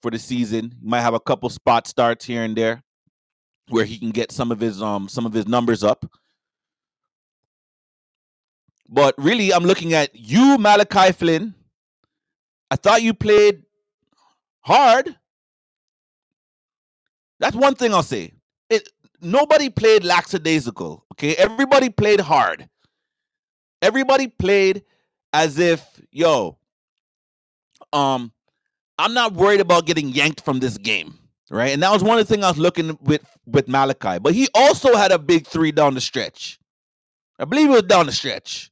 for 0.02 0.12
the 0.12 0.20
season. 0.20 0.74
He 0.82 0.88
might 0.88 1.02
have 1.02 1.14
a 1.14 1.20
couple 1.20 1.50
spot 1.50 1.88
starts 1.88 2.26
here 2.26 2.44
and 2.44 2.58
there 2.58 2.84
where 3.70 3.86
he 3.86 3.98
can 3.98 4.10
get 4.10 4.32
some 4.32 4.52
of 4.52 4.60
his 4.60 4.82
um 4.82 5.08
some 5.08 5.26
of 5.26 5.34
his 5.34 5.48
numbers 5.48 5.84
up. 5.84 6.06
But 8.90 9.16
really, 9.18 9.54
I'm 9.54 9.64
looking 9.64 9.94
at 9.94 10.10
you, 10.14 10.58
Malachi 10.58 11.14
Flynn. 11.14 11.56
I 12.70 12.76
thought 12.76 13.02
you 13.02 13.14
played 13.14 13.64
hard. 14.62 15.16
That's 17.40 17.56
one 17.56 17.76
thing 17.76 17.94
I'll 17.94 18.04
say. 18.04 18.34
It 18.70 18.90
nobody 19.22 19.70
played 19.70 20.04
lackadaisical. 20.04 21.06
Okay, 21.14 21.36
everybody 21.36 21.90
played 21.90 22.20
hard. 22.20 22.68
Everybody 23.82 24.28
played 24.28 24.84
as 25.34 25.60
if, 25.60 25.84
yo, 26.12 26.58
um, 27.92 28.32
I'm 28.98 29.14
not 29.14 29.34
worried 29.34 29.60
about 29.60 29.86
getting 29.86 30.10
yanked 30.10 30.42
from 30.46 30.60
this 30.60 30.78
game, 30.78 31.18
right? 31.50 31.74
And 31.74 31.82
that 31.84 31.92
was 31.92 32.04
one 32.04 32.20
of 32.20 32.28
the 32.28 32.34
things 32.34 32.46
I 32.46 32.50
was 32.50 32.60
looking 32.60 32.98
with 33.02 33.26
with 33.46 33.68
Malachi. 33.68 34.20
But 34.20 34.34
he 34.34 34.48
also 34.54 34.96
had 34.96 35.12
a 35.12 35.20
big 35.20 35.48
three 35.48 35.72
down 35.72 35.96
the 35.96 36.02
stretch. 36.02 36.60
I 37.40 37.46
believe 37.46 37.70
it 37.70 37.74
was 37.74 37.84
down 37.84 38.06
the 38.06 38.12
stretch. 38.12 38.72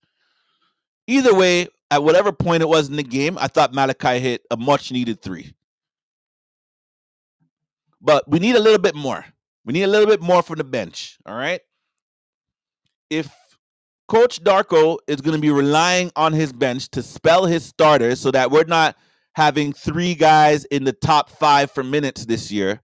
Either 1.07 1.33
way, 1.33 1.67
at 1.89 2.03
whatever 2.03 2.31
point 2.31 2.61
it 2.61 2.69
was 2.69 2.87
in 2.87 2.95
the 2.95 3.03
game, 3.03 3.37
I 3.39 3.47
thought 3.47 3.73
Malachi 3.73 4.19
hit 4.19 4.45
a 4.51 4.57
much 4.57 4.91
needed 4.91 5.21
three. 5.21 5.53
But 7.99 8.27
we 8.29 8.39
need 8.39 8.55
a 8.55 8.59
little 8.59 8.79
bit 8.79 8.95
more. 8.95 9.25
We 9.65 9.73
need 9.73 9.83
a 9.83 9.87
little 9.87 10.07
bit 10.07 10.21
more 10.21 10.41
from 10.41 10.57
the 10.57 10.63
bench. 10.63 11.17
All 11.25 11.35
right. 11.35 11.61
If 13.09 13.29
Coach 14.11 14.43
Darko 14.43 14.97
is 15.07 15.21
going 15.21 15.37
to 15.37 15.41
be 15.41 15.51
relying 15.51 16.11
on 16.17 16.33
his 16.33 16.51
bench 16.51 16.89
to 16.89 17.01
spell 17.01 17.45
his 17.45 17.63
starters 17.63 18.19
so 18.19 18.29
that 18.31 18.51
we're 18.51 18.65
not 18.65 18.97
having 19.35 19.71
three 19.71 20.15
guys 20.15 20.65
in 20.65 20.83
the 20.83 20.91
top 20.91 21.29
five 21.29 21.71
for 21.71 21.81
minutes 21.81 22.25
this 22.25 22.51
year. 22.51 22.81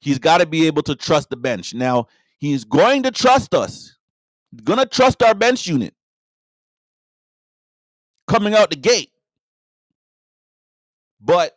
He's 0.00 0.18
got 0.18 0.38
to 0.38 0.46
be 0.46 0.66
able 0.66 0.80
to 0.84 0.96
trust 0.96 1.28
the 1.28 1.36
bench. 1.36 1.74
Now, 1.74 2.06
he's 2.38 2.64
going 2.64 3.02
to 3.02 3.10
trust 3.10 3.54
us. 3.54 3.98
He's 4.50 4.62
going 4.62 4.78
to 4.78 4.86
trust 4.86 5.22
our 5.22 5.34
bench 5.34 5.66
unit 5.66 5.92
coming 8.26 8.54
out 8.54 8.70
the 8.70 8.76
gate. 8.76 9.10
But 11.20 11.54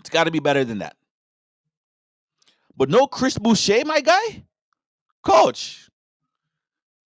it's 0.00 0.10
got 0.10 0.24
to 0.24 0.32
be 0.32 0.40
better 0.40 0.64
than 0.64 0.78
that. 0.78 0.96
But 2.76 2.90
no 2.90 3.06
Chris 3.06 3.38
Boucher, 3.38 3.84
my 3.84 4.00
guy? 4.00 4.42
Coach, 5.22 5.89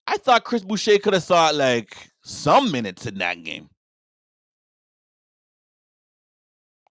I 0.07 0.17
thought 0.19 0.45
Chris 0.45 0.62
Boucher 0.62 0.99
could 0.99 1.14
have 1.14 1.23
saw 1.23 1.51
it 1.51 1.55
like 1.55 1.97
some 2.23 2.71
minutes 2.71 3.07
in 3.07 3.19
that 3.19 3.43
game. 3.43 3.69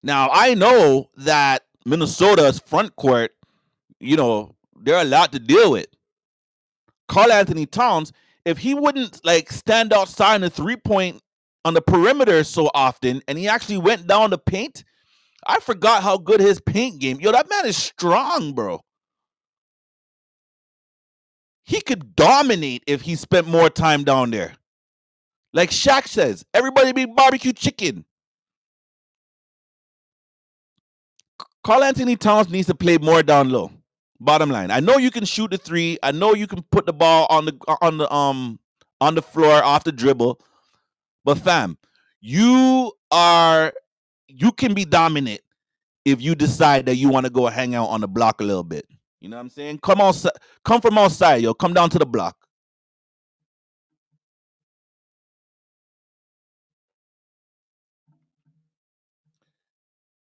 Now 0.02 0.30
I 0.32 0.54
know 0.54 1.10
that 1.18 1.64
Minnesota's 1.86 2.60
front 2.60 2.96
court, 2.96 3.32
you 4.00 4.18
know, 4.18 4.56
they're 4.82 5.02
a 5.02 5.06
lot 5.06 5.32
to 5.32 5.40
deal 5.40 5.72
with. 5.72 5.88
Karl-Anthony 7.08 7.66
Towns, 7.66 8.12
if 8.46 8.58
he 8.58 8.74
wouldn't 8.74 9.24
like 9.26 9.52
stand 9.52 9.94
outside 9.94 10.42
the 10.42 10.50
three 10.50 10.76
point 10.76 11.22
on 11.66 11.74
the 11.74 11.82
perimeter 11.82 12.44
so 12.44 12.70
often, 12.74 13.22
and 13.28 13.38
he 13.38 13.48
actually 13.48 13.78
went 13.78 14.08
down 14.08 14.30
the 14.32 14.38
paint, 14.38 14.84
I 15.46 15.60
forgot 15.60 16.04
how 16.04 16.18
good 16.18 16.40
his 16.40 16.60
paint 16.60 17.00
game. 17.00 17.20
Yo, 17.20 17.32
that 17.32 17.50
man 17.50 17.66
is 17.66 17.78
strong, 17.78 18.54
bro. 18.54 18.82
He 21.64 21.82
could 21.82 22.16
dominate 22.16 22.84
if 22.88 23.02
he 23.02 23.16
spent 23.16 23.48
more 23.48 23.70
time 23.70 24.04
down 24.04 24.32
there. 24.32 24.54
Like 25.54 25.70
Shaq 25.70 26.08
says, 26.08 26.46
everybody 26.54 26.92
be 26.92 27.06
barbecue 27.06 27.54
chicken. 27.54 28.06
Karl-Anthony 31.64 32.18
Towns 32.18 32.50
needs 32.50 32.68
to 32.68 32.76
play 32.76 32.98
more 32.98 33.24
down 33.24 33.50
low. 33.50 33.72
Bottom 34.20 34.50
line, 34.50 34.72
I 34.72 34.80
know 34.80 34.98
you 34.98 35.12
can 35.12 35.26
shoot 35.26 35.52
the 35.52 35.58
three. 35.58 35.98
I 36.02 36.12
know 36.12 36.34
you 36.34 36.48
can 36.48 36.62
put 36.72 36.86
the 36.86 36.94
ball 36.94 37.28
on 37.30 37.46
the 37.46 37.58
on 37.82 37.98
the 37.98 38.14
um 38.14 38.58
on 39.02 39.16
the 39.16 39.22
floor 39.22 39.62
off 39.64 39.84
the 39.84 39.92
dribble. 39.92 40.40
But 41.26 41.40
fam, 41.40 41.78
you 42.22 42.94
are 43.12 43.74
you 44.28 44.54
can 44.54 44.74
be 44.74 44.86
dominant 44.86 45.42
if 46.06 46.22
you 46.22 46.36
decide 46.36 46.86
that 46.86 46.96
you 46.96 47.10
want 47.10 47.26
to 47.26 47.30
go 47.30 47.48
hang 47.48 47.76
out 47.76 47.88
on 47.88 48.00
the 48.00 48.08
block 48.08 48.40
a 48.40 48.46
little 48.46 48.64
bit. 48.64 48.86
You 49.24 49.30
know 49.30 49.38
what 49.38 49.44
I'm 49.44 49.50
saying? 49.50 49.80
Come 49.80 50.02
on, 50.02 50.14
come 50.66 50.82
from 50.82 50.98
outside, 50.98 51.42
yo. 51.42 51.54
Come 51.54 51.74
down 51.74 51.90
to 51.92 51.98
the 51.98 52.06
block. 52.06 52.36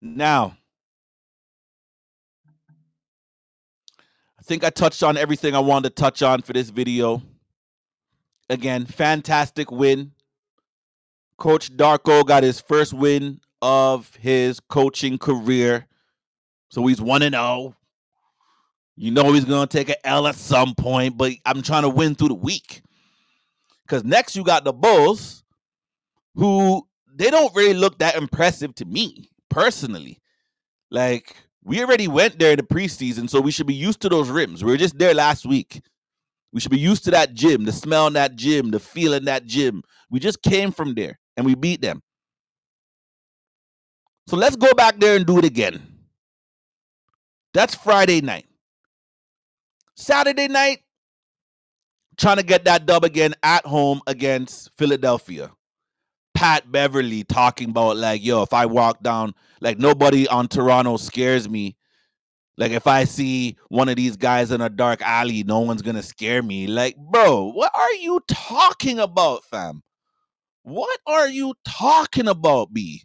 Now, 0.01 0.57
I 4.37 4.43
think 4.43 4.65
I 4.65 4.69
touched 4.69 5.03
on 5.03 5.15
everything 5.15 5.55
I 5.55 5.59
wanted 5.59 5.95
to 5.95 5.95
touch 5.95 6.21
on 6.21 6.41
for 6.41 6.51
this 6.51 6.69
video. 6.69 7.21
Again, 8.49 8.85
fantastic 8.85 9.71
win. 9.71 10.11
Coach 11.37 11.71
Darko 11.77 12.25
got 12.25 12.43
his 12.43 12.59
first 12.59 12.91
win 12.91 13.39
of 13.61 14.13
his 14.17 14.59
coaching 14.59 15.17
career. 15.17 15.87
So 16.69 16.85
he's 16.87 16.99
1 16.99 17.21
and 17.21 17.35
0. 17.35 17.77
You 19.01 19.09
know 19.09 19.33
he's 19.33 19.45
to 19.45 19.65
take 19.65 19.89
an 19.89 19.95
L 20.03 20.27
at 20.27 20.35
some 20.35 20.75
point, 20.75 21.17
but 21.17 21.31
I'm 21.43 21.63
trying 21.63 21.81
to 21.81 21.89
win 21.89 22.13
through 22.13 22.27
the 22.27 22.35
week. 22.35 22.83
Cuz 23.87 24.03
next 24.03 24.35
you 24.35 24.43
got 24.43 24.63
the 24.63 24.71
Bulls 24.71 25.43
who 26.35 26.87
they 27.11 27.31
don't 27.31 27.53
really 27.55 27.73
look 27.73 27.97
that 27.97 28.15
impressive 28.15 28.75
to 28.75 28.85
me 28.85 29.31
personally. 29.49 30.21
Like 30.91 31.35
we 31.63 31.81
already 31.81 32.07
went 32.07 32.37
there 32.37 32.51
in 32.51 32.57
the 32.57 32.63
preseason, 32.63 33.27
so 33.27 33.41
we 33.41 33.49
should 33.49 33.65
be 33.65 33.73
used 33.73 34.01
to 34.01 34.09
those 34.09 34.29
rims. 34.29 34.63
We 34.63 34.69
were 34.69 34.77
just 34.77 34.99
there 34.99 35.15
last 35.15 35.47
week. 35.47 35.81
We 36.53 36.59
should 36.59 36.69
be 36.69 36.77
used 36.77 37.03
to 37.05 37.11
that 37.11 37.33
gym, 37.33 37.65
the 37.65 37.71
smell 37.71 38.05
in 38.05 38.13
that 38.13 38.35
gym, 38.35 38.69
the 38.69 38.79
feel 38.79 39.13
in 39.13 39.25
that 39.25 39.47
gym. 39.47 39.81
We 40.11 40.19
just 40.19 40.43
came 40.43 40.71
from 40.71 40.93
there 40.93 41.17
and 41.35 41.43
we 41.43 41.55
beat 41.55 41.81
them. 41.81 42.03
So 44.27 44.37
let's 44.37 44.55
go 44.55 44.71
back 44.73 44.99
there 44.99 45.15
and 45.15 45.25
do 45.25 45.39
it 45.39 45.45
again. 45.45 45.81
That's 47.51 47.73
Friday 47.73 48.21
night. 48.21 48.45
Saturday 49.95 50.47
night, 50.47 50.79
trying 52.17 52.37
to 52.37 52.43
get 52.43 52.65
that 52.65 52.85
dub 52.85 53.03
again 53.03 53.33
at 53.43 53.65
home 53.65 54.01
against 54.07 54.71
Philadelphia. 54.77 55.51
Pat 56.33 56.71
Beverley 56.71 57.23
talking 57.23 57.69
about 57.69 57.97
like, 57.97 58.23
yo, 58.23 58.41
if 58.41 58.53
I 58.53 58.65
walk 58.65 59.03
down, 59.03 59.33
like 59.59 59.77
nobody 59.77 60.27
on 60.27 60.47
Toronto 60.47 60.97
scares 60.97 61.47
me. 61.47 61.75
Like 62.57 62.71
if 62.71 62.87
I 62.87 63.05
see 63.05 63.57
one 63.69 63.89
of 63.89 63.95
these 63.95 64.17
guys 64.17 64.51
in 64.51 64.61
a 64.61 64.69
dark 64.69 65.01
alley, 65.01 65.43
no 65.43 65.59
one's 65.59 65.81
gonna 65.81 66.03
scare 66.03 66.43
me. 66.43 66.67
Like, 66.67 66.95
bro, 66.97 67.51
what 67.51 67.71
are 67.73 67.93
you 67.93 68.19
talking 68.27 68.99
about, 68.99 69.43
fam? 69.45 69.81
What 70.63 70.99
are 71.07 71.27
you 71.27 71.53
talking 71.65 72.27
about, 72.27 72.73
B? 72.73 73.03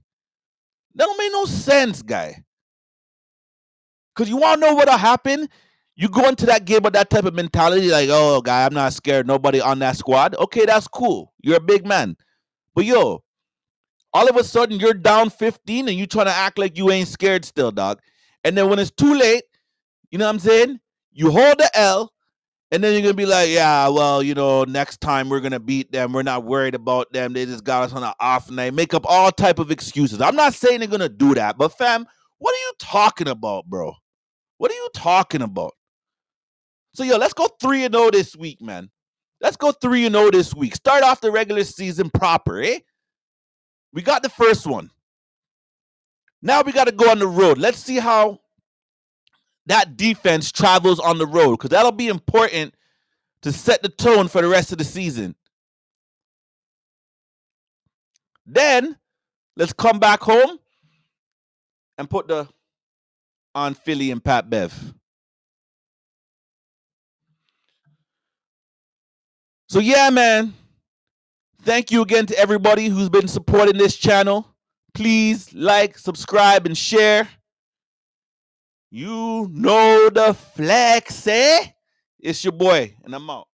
That 0.95 1.05
don't 1.07 1.19
make 1.19 1.33
no 1.33 1.47
sense, 1.47 2.03
guy. 2.03 2.43
Cause 4.15 4.29
you 4.29 4.37
wanna 4.37 4.61
know 4.61 4.75
what'll 4.75 4.97
happen? 4.97 5.49
You 5.97 6.09
go 6.11 6.29
into 6.29 6.47
that 6.47 6.67
game 6.67 6.83
with 6.83 6.93
that 6.93 7.09
type 7.09 7.25
of 7.25 7.35
mentality, 7.35 7.89
like, 7.89 8.11
oh, 8.13 8.43
guy, 8.43 8.67
I'm 8.67 8.75
not 8.75 8.93
scared. 8.93 9.27
Nobody 9.27 9.61
on 9.61 9.79
that 9.79 9.97
squad. 9.97 10.35
Okay, 10.37 10.67
that's 10.67 10.87
cool. 10.87 11.33
You're 11.41 11.57
a 11.57 11.61
big 11.61 11.87
man. 11.87 12.17
But 12.75 12.85
yo, 12.85 13.25
all 14.13 14.29
of 14.29 14.37
a 14.37 14.45
sudden 14.45 14.79
you're 14.79 14.95
down 14.95 15.31
15 15.31 15.89
and 15.89 15.97
you 15.97 16.07
trying 16.07 16.27
to 16.27 16.33
act 16.33 16.59
like 16.59 16.77
you 16.77 16.91
ain't 16.91 17.09
scared 17.09 17.45
still, 17.45 17.71
dog. 17.71 18.01
And 18.45 18.57
then 18.57 18.69
when 18.69 18.79
it's 18.79 18.91
too 18.91 19.15
late, 19.15 19.45
you 20.11 20.19
know 20.19 20.27
what 20.27 20.35
I'm 20.35 20.39
saying? 20.39 20.81
You 21.13 21.31
hold 21.31 21.59
the 21.59 21.71
L, 21.75 22.13
and 22.71 22.83
then 22.83 22.93
you're 22.93 23.03
gonna 23.03 23.15
be 23.15 23.27
like, 23.27 23.49
yeah, 23.49 23.89
well, 23.89 24.23
you 24.23 24.35
know, 24.35 24.65
next 24.65 25.01
time 25.01 25.29
we're 25.29 25.41
gonna 25.41 25.61
beat 25.61 25.93
them. 25.93 26.13
We're 26.13 26.23
not 26.23 26.45
worried 26.45 26.75
about 26.75 27.13
them. 27.13 27.33
They 27.33 27.47
just 27.47 27.65
got 27.65 27.85
us 27.85 27.93
on 27.93 28.03
an 28.03 28.13
off 28.21 28.51
night. 28.51 28.75
Make 28.75 28.93
up 28.93 29.07
all 29.09 29.31
type 29.31 29.59
of 29.59 29.71
excuses. 29.71 30.21
I'm 30.21 30.37
not 30.37 30.53
saying 30.53 30.81
they're 30.81 30.89
gonna 30.89 31.09
do 31.09 31.35
that, 31.35 31.57
but 31.57 31.77
fam, 31.77 32.07
what 32.39 32.53
are 32.53 32.59
you 32.59 32.73
talking 32.79 33.29
about, 33.29 33.67
bro? 33.67 33.95
What 34.59 34.71
are 34.71 34.75
you 34.75 34.89
talking 34.95 35.43
about? 35.43 35.75
So 36.97 37.05
yo, 37.05 37.19
let's 37.19 37.35
go 37.35 37.47
three 37.61 37.85
and 37.85 37.95
zero 37.95 38.11
this 38.11 38.35
week, 38.35 38.63
man. 38.63 38.89
Let's 39.43 39.59
go 39.59 39.71
three 39.71 40.07
and 40.07 40.15
zero 40.15 40.31
this 40.31 40.55
week. 40.55 40.75
Start 40.75 41.03
off 41.03 41.21
the 41.21 41.31
regular 41.31 41.63
season 41.63 42.09
proper, 42.09 42.59
eh? 42.59 42.79
We 43.93 44.01
got 44.01 44.23
the 44.23 44.31
first 44.31 44.67
one. 44.67 44.91
Now 46.41 46.63
we 46.63 46.73
got 46.73 46.85
to 46.85 46.93
go 46.93 47.11
on 47.11 47.19
the 47.19 47.27
road. 47.27 47.59
Let's 47.59 47.79
see 47.79 47.99
how 47.99 48.41
that 49.67 49.99
defense 49.99 50.51
travels 50.51 50.99
on 50.99 51.19
the 51.19 51.27
road 51.27 51.59
because 51.59 51.69
that'll 51.69 51.93
be 51.93 52.09
important 52.09 52.75
to 53.43 53.53
set 53.53 53.83
the 53.83 53.91
tone 53.91 54.27
for 54.29 54.41
the 54.41 54.49
rest 54.49 54.73
of 54.73 54.79
the 54.79 54.85
season. 54.85 55.35
Then 58.47 58.97
let's 59.55 59.75
come 59.75 59.99
back 59.99 60.23
home 60.23 60.59
and 61.99 62.09
put 62.09 62.27
the 62.27 62.49
on 63.55 63.75
Philly 63.75 64.11
and 64.11 64.25
Pat 64.25 64.49
Bev. 64.49 64.95
So 69.69 69.81
yeah, 69.81 70.11
man. 70.11 70.55
Thank 71.63 71.91
you 71.91 72.03
again 72.03 72.27
to 72.27 72.39
everybody 72.39 72.87
who's 72.87 73.09
been 73.09 73.27
supporting 73.27 73.77
this 73.77 73.97
channel. 73.97 74.47
Please 74.95 75.53
like, 75.53 75.99
subscribe, 75.99 76.65
and 76.65 76.79
share. 76.79 77.29
You 78.91 79.49
know 79.53 80.09
the 80.09 80.33
flex, 80.33 81.27
eh? 81.27 81.67
It's 82.21 82.45
your 82.45 82.53
boy, 82.53 82.95
and 83.05 83.15
I'm 83.15 83.29
out. 83.29 83.49